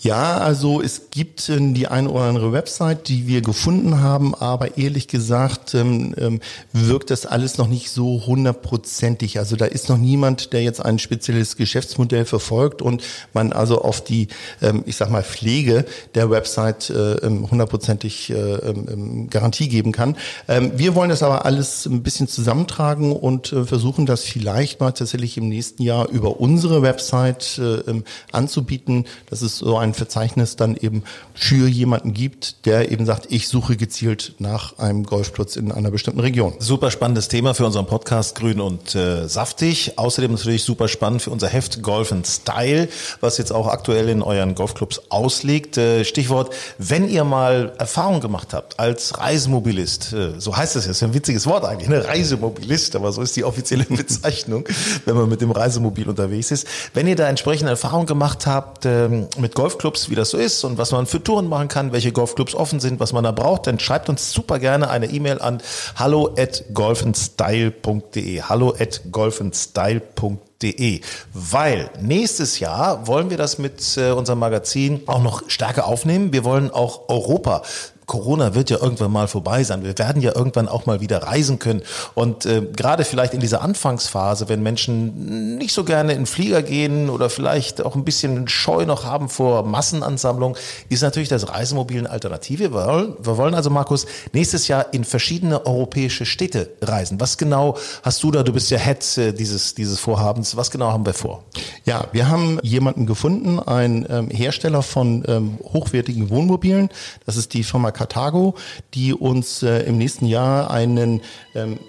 [0.03, 4.79] Ja, also es gibt äh, die eine oder andere Website, die wir gefunden haben, aber
[4.79, 6.39] ehrlich gesagt ähm, ähm,
[6.73, 9.37] wirkt das alles noch nicht so hundertprozentig.
[9.37, 14.03] Also da ist noch niemand, der jetzt ein spezielles Geschäftsmodell verfolgt und man also auf
[14.03, 14.29] die,
[14.63, 15.85] ähm, ich sag mal, Pflege
[16.15, 20.17] der Website äh, ähm, hundertprozentig äh, ähm, Garantie geben kann.
[20.47, 24.93] Ähm, wir wollen das aber alles ein bisschen zusammentragen und äh, versuchen das vielleicht mal
[24.93, 29.05] tatsächlich im nächsten Jahr über unsere Website äh, anzubieten.
[29.29, 33.47] Das ist so ein ein Verzeichnis dann eben für jemanden gibt, der eben sagt, ich
[33.47, 36.53] suche gezielt nach einem Golfplatz in einer bestimmten Region.
[36.59, 39.97] Super spannendes Thema für unseren Podcast Grün und äh, Saftig.
[39.97, 42.87] Außerdem natürlich super spannend für unser Heft Golf and Style,
[43.19, 45.77] was jetzt auch aktuell in euren Golfclubs ausliegt.
[45.77, 51.03] Äh, Stichwort, wenn ihr mal Erfahrung gemacht habt als Reisemobilist, äh, so heißt es jetzt,
[51.03, 52.05] ein witziges Wort eigentlich, ne?
[52.07, 54.63] Reisemobilist, aber so ist die offizielle Bezeichnung,
[55.05, 56.67] wenn man mit dem Reisemobil unterwegs ist.
[56.93, 60.63] Wenn ihr da entsprechende Erfahrung gemacht habt ähm, mit Golf Golfclubs, wie das so ist
[60.63, 63.65] und was man für Touren machen kann, welche Golfclubs offen sind, was man da braucht,
[63.65, 65.59] dann schreibt uns super gerne eine E-Mail an
[65.95, 68.41] hallo at golfenstyle.de.
[68.43, 71.01] Hallo at golfenstyle.de.
[71.33, 76.31] Weil nächstes Jahr wollen wir das mit äh, unserem Magazin auch noch stärker aufnehmen.
[76.31, 77.63] Wir wollen auch Europa
[78.11, 79.85] Corona wird ja irgendwann mal vorbei sein.
[79.85, 81.81] Wir werden ja irgendwann auch mal wieder reisen können.
[82.13, 87.09] Und äh, gerade vielleicht in dieser Anfangsphase, wenn Menschen nicht so gerne in Flieger gehen
[87.09, 90.57] oder vielleicht auch ein bisschen Scheu noch haben vor Massenansammlung,
[90.89, 92.59] ist natürlich das Reisemobil eine Alternative.
[92.59, 97.21] Wir wollen, wir wollen also, Markus, nächstes Jahr in verschiedene europäische Städte reisen.
[97.21, 98.43] Was genau hast du da?
[98.43, 100.57] Du bist ja Head äh, dieses, dieses Vorhabens.
[100.57, 101.45] Was genau haben wir vor?
[101.85, 106.89] Ja, wir haben jemanden gefunden, einen ähm, Hersteller von ähm, hochwertigen Wohnmobilen.
[107.25, 108.55] Das ist die Firma Karthago,
[108.93, 111.21] die uns äh, im nächsten Jahr einen
[111.53, 111.79] ähm,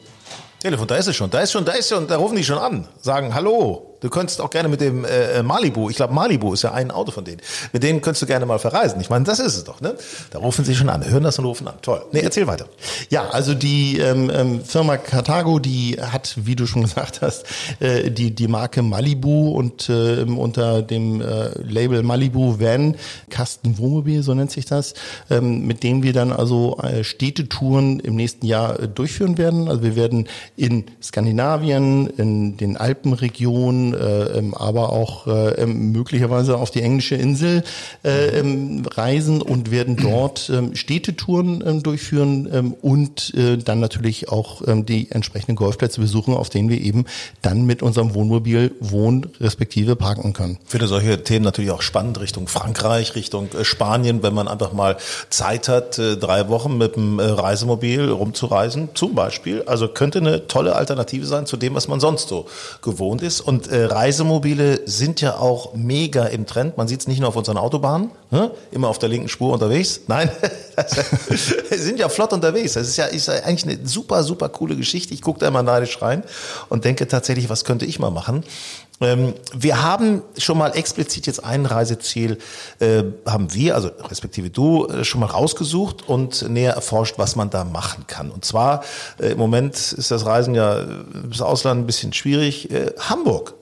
[0.61, 2.59] Telefon, da ist es schon, da ist schon, da ist schon, da rufen die schon
[2.59, 3.92] an, sagen Hallo.
[4.03, 6.91] Du könntest auch gerne mit dem äh, äh, Malibu, ich glaube Malibu ist ja ein
[6.91, 7.41] Auto von denen,
[7.73, 9.01] mit denen könntest du gerne mal verreisen.
[9.01, 9.95] Ich meine, das ist es doch, ne?
[10.31, 11.75] Da rufen sie schon an, hören das und rufen an.
[11.83, 12.03] Toll.
[12.11, 12.67] Nee, erzähl weiter.
[13.11, 17.47] Ja, also die ähm, ähm, Firma Cartago, die hat, wie du schon gesagt hast,
[17.79, 22.97] äh, die, die Marke Malibu und äh, unter dem äh, Label Malibu Van
[23.31, 24.95] Kasten Wohnmobil, so nennt sich das,
[25.31, 29.69] ähm, mit dem wir dann also äh, Städtetouren im nächsten Jahr äh, durchführen werden.
[29.69, 36.57] Also wir werden in Skandinavien, in den Alpenregionen, äh, ähm, aber auch äh, ähm, möglicherweise
[36.57, 37.65] auf die englische Insel
[38.05, 43.33] äh, ähm, reisen und werden dort Städtetouren durchführen und
[43.65, 47.05] dann natürlich auch die entsprechenden Golfplätze besuchen, auf denen wir eben
[47.43, 50.59] dann mit unserem Wohnmobil wohnen respektive parken können.
[50.65, 54.97] Ich finde solche Themen natürlich auch spannend Richtung Frankreich, Richtung Spanien, wenn man einfach mal
[55.31, 59.63] Zeit hat, drei Wochen mit dem Reisemobil rumzureisen, zum Beispiel.
[59.67, 62.47] Also könnte eine tolle Alternative sein zu dem, was man sonst so
[62.83, 63.41] gewohnt ist.
[63.41, 66.77] Und Reisemobile sind ja auch mega im Trend.
[66.77, 68.51] Man sieht es nicht nur auf unseren Autobahnen, ne?
[68.71, 70.01] immer auf der linken Spur unterwegs.
[70.07, 70.31] Nein,
[71.71, 72.75] sind ja flott unterwegs.
[72.75, 75.15] Das ist ja, ist ja eigentlich eine super, super coole Geschichte.
[75.15, 76.23] Ich gucke da immer neidisch rein
[76.69, 78.45] und denke tatsächlich, was könnte ich mal machen?
[79.03, 82.39] Ähm, wir haben schon mal explizit jetzt ein Reiseziel,
[82.79, 87.51] äh, haben wir, also respektive du, äh, schon mal rausgesucht und näher erforscht, was man
[87.51, 88.31] da machen kann.
[88.31, 88.85] Und zwar,
[89.19, 90.87] äh, im Moment ist das Reisen ja äh,
[91.25, 92.71] bis Ausland ein bisschen schwierig.
[92.71, 93.55] Äh, Hamburg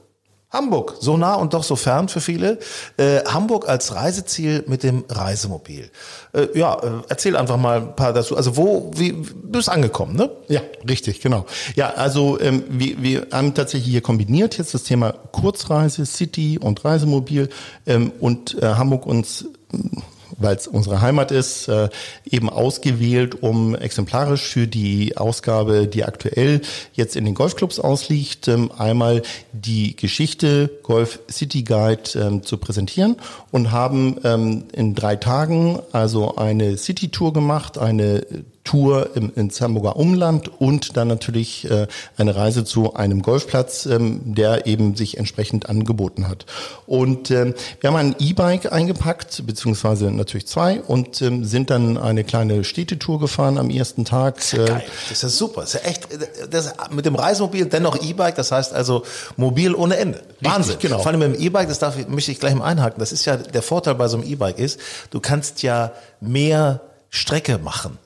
[0.50, 2.58] Hamburg, so nah und doch so fern für viele.
[2.96, 5.90] Äh, Hamburg als Reiseziel mit dem Reisemobil.
[6.32, 8.36] Äh, ja, äh, erzähl einfach mal ein paar dazu.
[8.36, 10.30] Also wo, wie, du bist angekommen, ne?
[10.48, 11.46] Ja, richtig, genau.
[11.76, 16.84] Ja, also ähm, wir, wir haben tatsächlich hier kombiniert jetzt das Thema Kurzreise, City und
[16.84, 17.48] Reisemobil
[17.86, 19.46] ähm, und äh, Hamburg uns
[20.38, 21.88] weil es unsere Heimat ist, äh,
[22.24, 26.62] eben ausgewählt, um exemplarisch für die Ausgabe, die aktuell
[26.94, 29.22] jetzt in den Golfclubs ausliegt, ähm, einmal
[29.52, 33.16] die Geschichte Golf City Guide ähm, zu präsentieren
[33.50, 38.26] und haben ähm, in drei Tagen also eine City Tour gemacht, eine
[38.64, 41.86] Tour im, ins Hamburger Umland und dann natürlich äh,
[42.16, 46.44] eine Reise zu einem Golfplatz, ähm, der eben sich entsprechend angeboten hat.
[46.86, 52.22] Und ähm, wir haben ein E-Bike eingepackt, beziehungsweise natürlich zwei und ähm, sind dann eine
[52.22, 54.36] kleine Städtetour gefahren am ersten Tag.
[54.36, 54.84] Das ist ja geil.
[55.08, 55.62] Das ist super.
[55.62, 56.08] Das ist ja echt,
[56.50, 59.04] das, mit dem Reisemobil dennoch E-Bike, das heißt also
[59.36, 60.22] mobil ohne Ende.
[60.40, 60.74] Wahnsinn.
[60.74, 60.98] Richtig, genau.
[61.02, 63.00] Vor allem mit dem E-Bike, das darf, möchte ich gleich mal einhaken.
[63.00, 64.78] Das ist ja, der Vorteil bei so einem E-Bike ist,
[65.10, 67.98] du kannst ja mehr Strecke machen.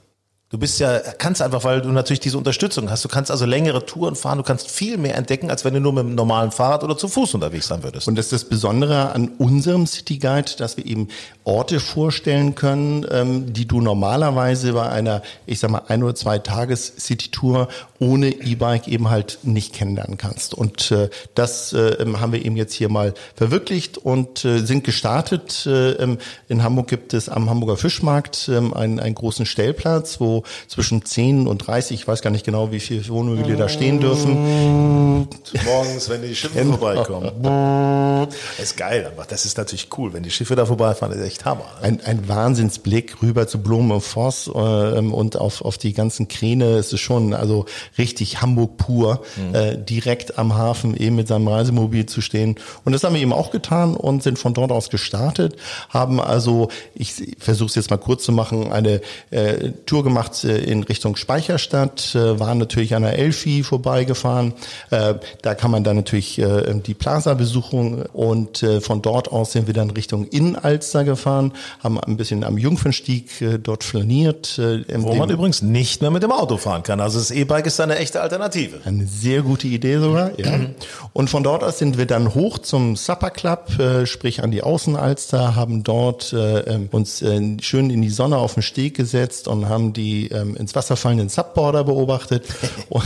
[0.54, 3.04] Du bist ja, kannst einfach, weil du natürlich diese Unterstützung hast.
[3.04, 5.92] Du kannst also längere Touren fahren, du kannst viel mehr entdecken, als wenn du nur
[5.92, 8.06] mit einem normalen Fahrrad oder zu Fuß unterwegs sein würdest.
[8.06, 11.08] Und das ist das Besondere an unserem City Guide, dass wir eben
[11.42, 16.38] Orte vorstellen können, ähm, die du normalerweise bei einer, ich sag mal, ein oder zwei
[16.38, 17.66] Tages City Tour
[17.98, 20.54] ohne E-Bike eben halt nicht kennenlernen kannst.
[20.54, 25.66] Und äh, das äh, haben wir eben jetzt hier mal verwirklicht und äh, sind gestartet.
[25.66, 31.04] Äh, in Hamburg gibt es am Hamburger Fischmarkt äh, einen, einen großen Stellplatz, wo zwischen
[31.04, 35.28] 10 und 30, ich weiß gar nicht genau, wie viele Wohnmobile da stehen dürfen.
[35.64, 38.28] Morgens, wenn die Schiffe vorbeikommen.
[38.58, 41.44] Ist geil, aber das ist natürlich cool, wenn die Schiffe da vorbeifahren, das ist echt
[41.44, 41.64] Hammer.
[41.80, 41.82] Ne?
[41.82, 46.76] Ein, ein Wahnsinnsblick rüber zu Blumen und Voss äh, und auf, auf die ganzen Kräne.
[46.76, 47.66] Es ist schon also
[47.98, 49.54] richtig Hamburg pur, mhm.
[49.54, 52.56] äh, direkt am Hafen eben mit seinem Reisemobil zu stehen.
[52.84, 55.56] Und das haben wir eben auch getan und sind von dort aus gestartet,
[55.88, 60.44] haben also, ich versuche es jetzt mal kurz zu machen, eine äh, Tour gemacht gemacht
[60.44, 64.54] äh, in Richtung Speicherstadt, äh, waren natürlich an der Elfi vorbeigefahren.
[64.90, 69.74] Äh, da kann man dann natürlich die Plaza besuchen und von dort aus sind wir
[69.74, 73.30] dann Richtung Innenalster gefahren, haben ein bisschen am Jungfernstieg
[73.62, 74.58] dort flaniert.
[74.58, 77.00] Wo man übrigens nicht mehr mit dem Auto fahren kann.
[77.00, 78.80] Also das E-Bike ist eine echte Alternative.
[78.84, 80.58] Eine sehr gute Idee sogar, ja.
[81.12, 83.70] Und von dort aus sind wir dann hoch zum Supper Club,
[84.04, 87.24] sprich an die Außenalster, haben dort ähm, uns
[87.60, 90.96] schön in die Sonne auf den Steg gesetzt und haben die die ähm, ins Wasser
[90.96, 92.44] fallenden Subborder beobachtet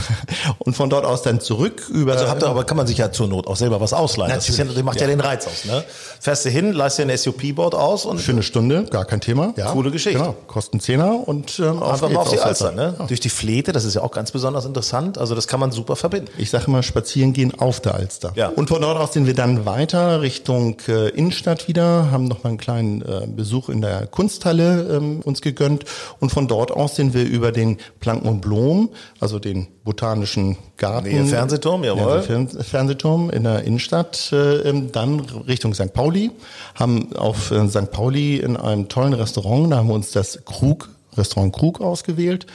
[0.59, 2.13] und von dort aus dann zurück über.
[2.13, 4.33] Also habt ihr, aber kann man sich ja zur Not auch selber was ausleihen.
[4.33, 4.59] Natürlich.
[4.59, 5.03] Das, ja, das macht ja.
[5.03, 5.09] ja.
[5.09, 5.65] den Reiz aus.
[5.65, 5.85] Ne?
[6.21, 9.55] Fährst du hin, leist dir ein SUP-Board aus und für eine Stunde, gar kein Thema.
[9.57, 9.73] Ja.
[9.73, 10.19] Coole Geschichte.
[10.19, 10.35] Genau.
[10.47, 12.73] Kosten Zehner und ähm, auf einfach mal auf die Alster.
[12.73, 12.95] Ne?
[12.99, 13.07] Ja.
[13.07, 15.19] Durch die Flete, das ist ja auch ganz besonders interessant.
[15.19, 16.31] Also das kann man super verbinden.
[16.39, 18.33] Ich sage immer spazieren gehen auf der Alster.
[18.35, 18.49] Ja.
[18.49, 22.51] Und von dort aus sind wir dann weiter Richtung äh, Innenstadt wieder, haben noch mal
[22.51, 25.85] einen kleinen äh, Besuch in der Kunsthalle ähm, uns gegönnt
[26.21, 28.91] und von dort aus sind wir über den Planken und Blom,
[29.21, 31.09] also den botanischen Garten.
[31.09, 32.23] Nähe Fernsehturm, jawohl.
[32.23, 35.95] Fernsehturm in der Innenstadt, äh, dann Richtung St.
[35.95, 36.33] Pauli,
[36.75, 37.91] haben auf äh, St.
[37.93, 42.47] Pauli in einem tollen Restaurant, da haben wir uns das Krug Restaurant Krug ausgewählt,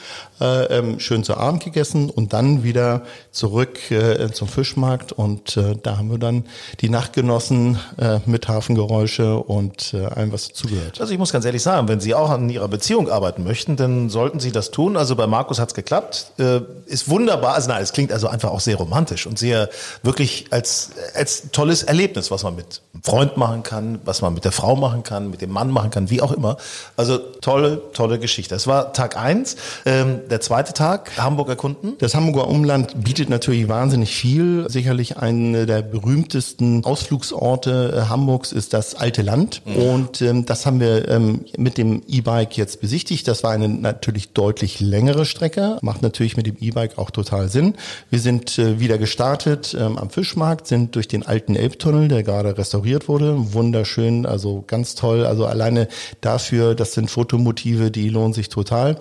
[0.42, 5.76] äh, ähm, schön zu Abend gegessen und dann wieder zurück äh, zum Fischmarkt und äh,
[5.82, 6.46] da haben wir dann
[6.82, 11.00] die Nacht genossen äh, mit Hafengeräusche und äh, allem, was dazugehört.
[11.02, 14.10] Also ich muss ganz ehrlich sagen, wenn Sie auch an Ihrer Beziehung arbeiten möchten, dann
[14.10, 14.98] sollten Sie das tun.
[14.98, 17.56] Also bei Markus hat's geklappt, äh, ist wunderbar.
[17.56, 19.70] Also nein, es klingt also einfach auch sehr romantisch und sehr
[20.02, 24.46] wirklich als als tolles Erlebnis, was man mit einem Freund machen kann, was man mit
[24.46, 26.58] der Frau machen kann, mit dem Mann machen kann, wie auch immer.
[26.96, 28.53] Also tolle, tolle Geschichte.
[28.54, 29.56] Das war Tag eins.
[29.86, 31.96] Ähm, der zweite Tag, Hamburg erkunden.
[31.98, 34.70] Das Hamburger Umland bietet natürlich wahnsinnig viel.
[34.70, 39.64] Sicherlich einer der berühmtesten Ausflugsorte äh, Hamburgs ist das alte Land.
[39.66, 39.76] Mhm.
[39.76, 43.28] Und ähm, das haben wir ähm, mit dem E-Bike jetzt besichtigt.
[43.28, 45.80] Das war eine natürlich deutlich längere Strecke.
[45.82, 47.74] Macht natürlich mit dem E-Bike auch total Sinn.
[48.12, 52.56] Wir sind äh, wieder gestartet ähm, am Fischmarkt, sind durch den alten Elbtunnel, der gerade
[52.56, 53.54] restauriert wurde.
[53.54, 55.26] Wunderschön, also ganz toll.
[55.26, 55.88] Also alleine
[56.22, 58.94] dafür, das sind Fotomotive, die lohnen lohnt sich total.
[58.94, 58.98] Mhm.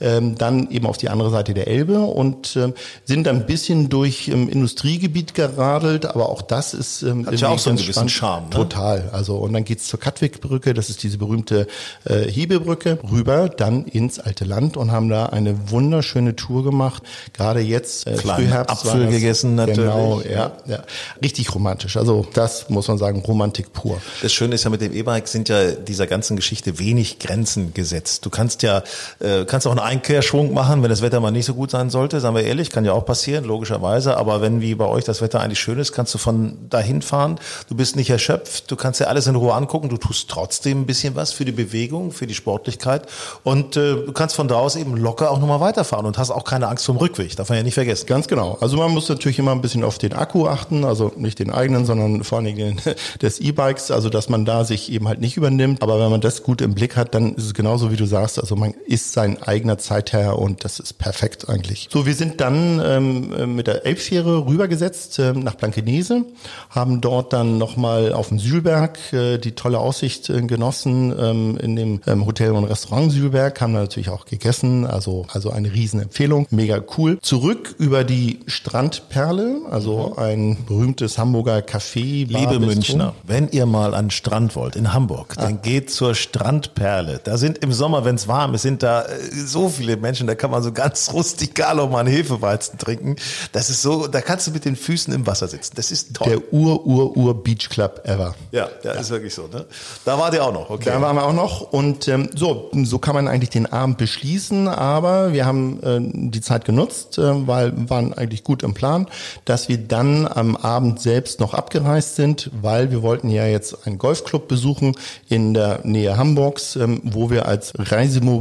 [0.00, 2.74] Ähm, dann eben auf die andere Seite der Elbe und ähm,
[3.04, 7.58] sind ein bisschen durch ähm, Industriegebiet geradelt, aber auch das ist ähm, Hat ja auch
[7.58, 8.44] so einen gewissen Charme.
[8.44, 8.50] Ne?
[8.50, 9.10] Total.
[9.12, 11.66] Also und dann geht's zur Katwigbrücke, das ist diese berühmte
[12.04, 17.02] äh, Hebebrücke, rüber dann ins alte Land und haben da eine wunderschöne Tour gemacht.
[17.32, 19.90] Gerade jetzt äh, Frühherbst Apfel gegessen natürlich.
[19.90, 20.82] Genau, ja, ja,
[21.22, 21.96] richtig romantisch.
[21.96, 24.00] Also das muss man sagen, Romantik pur.
[24.22, 28.24] Das Schöne ist ja mit dem E-Bike sind ja dieser ganzen Geschichte wenig Grenzen gesetzt.
[28.24, 28.75] Du kannst ja
[29.20, 32.20] äh, kannst auch einen Einkehrschwung machen, wenn das Wetter mal nicht so gut sein sollte,
[32.20, 34.16] sagen wir ehrlich, kann ja auch passieren, logischerweise.
[34.16, 37.38] Aber wenn wie bei euch das Wetter eigentlich schön ist, kannst du von dahin fahren.
[37.68, 39.88] Du bist nicht erschöpft, du kannst dir alles in Ruhe angucken.
[39.88, 43.06] Du tust trotzdem ein bisschen was für die Bewegung, für die Sportlichkeit
[43.44, 46.44] und äh, du kannst von da aus eben locker auch nochmal weiterfahren und hast auch
[46.44, 47.36] keine Angst vom Rückweg.
[47.36, 48.06] Darf man ja nicht vergessen.
[48.06, 48.58] Ganz genau.
[48.60, 51.84] Also man muss natürlich immer ein bisschen auf den Akku achten, also nicht den eigenen,
[51.84, 52.80] sondern vor allen Dingen
[53.22, 55.82] des E-Bikes, also dass man da sich eben halt nicht übernimmt.
[55.82, 58.38] Aber wenn man das gut im Blick hat, dann ist es genauso wie du sagst.
[58.38, 61.88] Also man ist sein eigener Zeitherr und das ist perfekt eigentlich.
[61.92, 66.24] So, wir sind dann ähm, mit der Elbfähre rübergesetzt ähm, nach Blankenese,
[66.70, 71.76] haben dort dann nochmal auf dem Sühlberg äh, die tolle Aussicht äh, genossen ähm, in
[71.76, 76.46] dem ähm, Hotel und Restaurant Sühlberg, haben da natürlich auch gegessen, also also eine Riesenempfehlung,
[76.50, 77.18] mega cool.
[77.20, 80.22] Zurück über die Strandperle, also mhm.
[80.22, 82.30] ein berühmtes Hamburger Café.
[82.32, 85.42] Bar Liebe Münchner, wenn ihr mal an den Strand wollt in Hamburg, ah.
[85.42, 87.20] dann geht zur Strandperle.
[87.22, 90.34] Da sind im Sommer, wenn es warm ist, sind da äh, so viele Menschen, da
[90.34, 93.16] kann man so ganz rustikal auch mal einen Hefeweizen trinken.
[93.52, 95.74] Das ist so, da kannst du mit den Füßen im Wasser sitzen.
[95.76, 96.28] Das ist toll.
[96.28, 98.34] Der Ur-Ur-Ur Beach Club ever.
[98.52, 98.92] Ja, ja.
[98.92, 99.46] ist wirklich so.
[99.46, 99.64] Ne?
[100.04, 100.70] Da war der auch noch.
[100.70, 100.90] Okay.
[100.90, 104.68] Da waren wir auch noch und ähm, so, so kann man eigentlich den Abend beschließen.
[104.68, 109.06] Aber wir haben äh, die Zeit genutzt, äh, weil waren eigentlich gut im Plan,
[109.44, 113.98] dass wir dann am Abend selbst noch abgereist sind, weil wir wollten ja jetzt einen
[113.98, 114.96] Golfclub besuchen
[115.28, 117.72] in der Nähe Hamburgs, ähm, wo wir als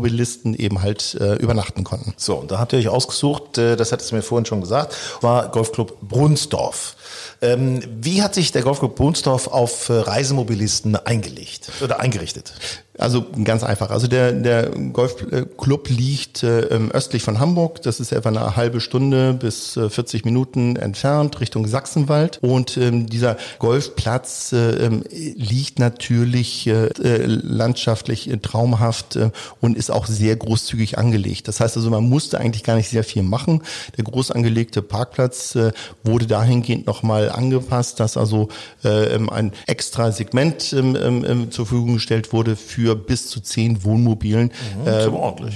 [0.06, 2.14] Reisemobilisten eben halt äh, übernachten konnten.
[2.18, 4.96] So, und da habt ihr euch ausgesucht, äh, das hattest du mir vorhin schon gesagt,
[5.22, 6.96] war Golfclub Brunsdorf.
[7.42, 12.54] Ähm, wie hat sich der Golfclub Brunsdorf auf äh, Reisemobilisten eingelegt oder eingerichtet?
[12.98, 13.90] Also ganz einfach.
[13.90, 17.82] Also der, der Golfclub liegt äh, östlich von Hamburg.
[17.82, 22.40] Das ist etwa eine halbe Stunde bis äh, 40 Minuten entfernt Richtung Sachsenwald.
[22.42, 29.20] Und ähm, dieser Golfplatz äh, ähm, liegt natürlich äh, äh, landschaftlich äh, traumhaft
[29.62, 31.48] und ist auch sehr großzügig angelegt.
[31.48, 33.62] Das heißt also, man musste eigentlich gar nicht sehr viel machen.
[33.98, 35.58] Der groß angelegte Parkplatz
[36.04, 38.50] wurde dahingehend nochmal angepasst, dass also
[38.84, 43.42] äh, ähm, ein extra Segment ähm, ähm, zur Verfügung gestellt wurde für für bis zu
[43.42, 44.52] zehn Wohnmobilen,
[44.84, 45.12] mhm, äh,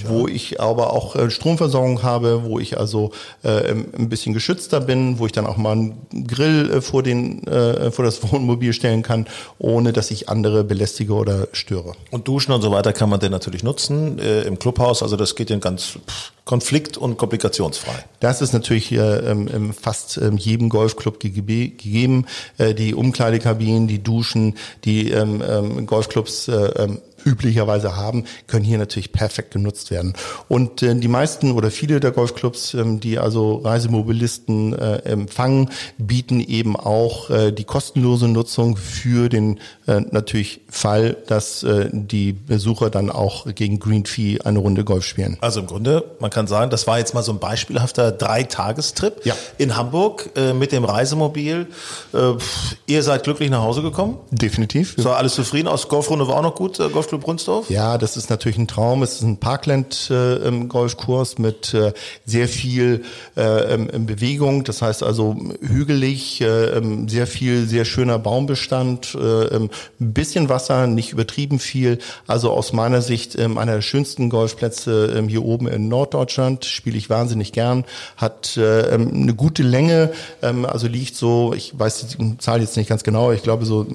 [0.08, 0.34] wo ja.
[0.34, 3.12] ich aber auch äh, Stromversorgung habe, wo ich also
[3.44, 7.46] äh, ein bisschen geschützter bin, wo ich dann auch mal einen Grill äh, vor, den,
[7.46, 9.28] äh, vor das Wohnmobil stellen kann,
[9.60, 11.94] ohne dass ich andere belästige oder störe.
[12.10, 15.36] Und Duschen und so weiter kann man denn natürlich nutzen äh, im Clubhaus, also das
[15.36, 18.06] geht ja ganz pff, konflikt- und komplikationsfrei.
[18.22, 22.26] Das ist natürlich äh, ähm, fast ähm, jedem Golfclub gegeben.
[22.58, 28.78] Äh, die Umkleidekabinen, die Duschen, die ähm, ähm, Golfclubs äh, ähm, üblicherweise haben, können hier
[28.78, 30.14] natürlich perfekt genutzt werden.
[30.48, 36.40] Und äh, die meisten oder viele der Golfclubs, ähm, die also Reisemobilisten äh, empfangen, bieten
[36.40, 42.90] eben auch äh, die kostenlose Nutzung für den äh, natürlich Fall, dass äh, die Besucher
[42.90, 45.38] dann auch gegen Green Fee eine Runde Golf spielen.
[45.42, 49.36] Also im Grunde, man kann sagen, das war jetzt mal so ein beispielhafter Dreitagestrip ja.
[49.58, 51.68] in Hamburg äh, mit dem Reisemobil.
[52.14, 52.18] Äh,
[52.88, 54.18] ihr seid glücklich nach Hause gekommen?
[54.32, 54.96] Definitiv.
[54.98, 55.88] So alles zufrieden aus.
[55.88, 57.70] Golfrunde war auch noch gut, äh, Golfclub Brunsdorf?
[57.70, 59.04] Ja, das ist natürlich ein Traum.
[59.04, 61.94] Es ist ein Parkland-Golfkurs äh, mit äh,
[62.26, 63.04] sehr viel
[63.36, 64.64] äh, ähm, Bewegung.
[64.64, 69.70] Das heißt also hügelig, ähm, sehr viel, sehr schöner Baumbestand, ähm,
[70.00, 72.00] ein bisschen Wasser, nicht übertrieben viel.
[72.28, 76.29] Also aus meiner Sicht äh, einer der schönsten Golfplätze äh, hier oben in Norddeutschland.
[76.66, 77.86] Spiele ich wahnsinnig gern.
[78.18, 80.12] Hat äh, eine gute Länge,
[80.42, 83.86] äh, also liegt so, ich weiß die Zahl jetzt nicht ganz genau, ich glaube so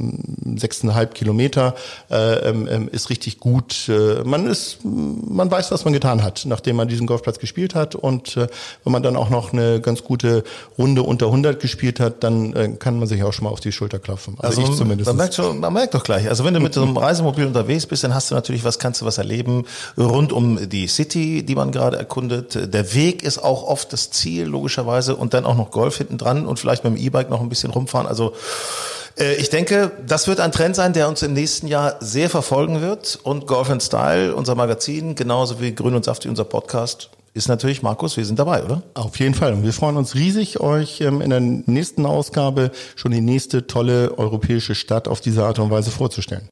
[0.56, 1.74] sechseinhalb Kilometer
[2.10, 3.88] äh, äh, ist richtig gut.
[3.88, 7.94] Äh, man ist, man weiß, was man getan hat, nachdem man diesen Golfplatz gespielt hat.
[7.94, 8.46] Und äh,
[8.84, 10.44] wenn man dann auch noch eine ganz gute
[10.78, 13.72] Runde unter 100 gespielt hat, dann äh, kann man sich auch schon mal auf die
[13.72, 14.36] Schulter klopfen.
[14.38, 15.08] Also, also ich zumindest.
[15.08, 16.28] Man merkt, schon, man merkt doch gleich.
[16.28, 19.00] Also wenn du mit so einem Reisemobil unterwegs bist, dann hast du natürlich was, kannst
[19.00, 19.64] du was erleben
[19.96, 22.13] rund um die City, die man gerade erkundet.
[22.16, 26.46] Der Weg ist auch oft das Ziel, logischerweise, und dann auch noch Golf hinten dran
[26.46, 28.06] und vielleicht mit dem E-Bike noch ein bisschen rumfahren.
[28.06, 28.32] Also
[29.18, 32.80] äh, ich denke, das wird ein Trend sein, der uns im nächsten Jahr sehr verfolgen
[32.80, 33.18] wird.
[33.22, 37.82] Und Golf and Style, unser Magazin, genauso wie Grün und Saftig, unser Podcast, ist natürlich,
[37.82, 38.82] Markus, wir sind dabei, oder?
[38.94, 39.52] Auf jeden Fall.
[39.52, 44.16] Und wir freuen uns riesig, euch ähm, in der nächsten Ausgabe schon die nächste tolle
[44.18, 46.48] europäische Stadt auf diese Art und Weise vorzustellen.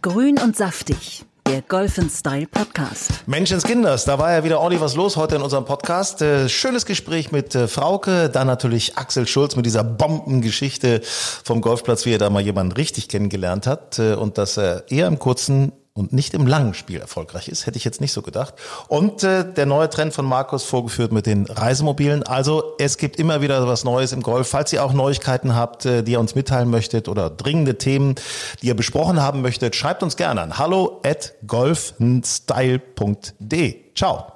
[0.00, 3.10] Grün und Saftig der Golf Style Podcast.
[3.26, 6.20] Menschenskinders, da war ja wieder ordentlich was los heute in unserem Podcast.
[6.20, 12.04] Äh, schönes Gespräch mit äh, Frauke, dann natürlich Axel Schulz mit dieser Bombengeschichte vom Golfplatz,
[12.04, 15.72] wie er da mal jemanden richtig kennengelernt hat äh, und dass er eher im kurzen
[15.96, 18.54] und nicht im langen Spiel erfolgreich ist, hätte ich jetzt nicht so gedacht.
[18.88, 22.22] Und äh, der neue Trend von Markus vorgeführt mit den Reisemobilen.
[22.22, 24.46] Also es gibt immer wieder was Neues im Golf.
[24.48, 28.16] Falls ihr auch Neuigkeiten habt, äh, die ihr uns mitteilen möchtet oder dringende Themen,
[28.62, 33.94] die ihr besprochen haben möchtet, schreibt uns gerne an hallo at golfenstyle.de.
[33.94, 34.35] Ciao.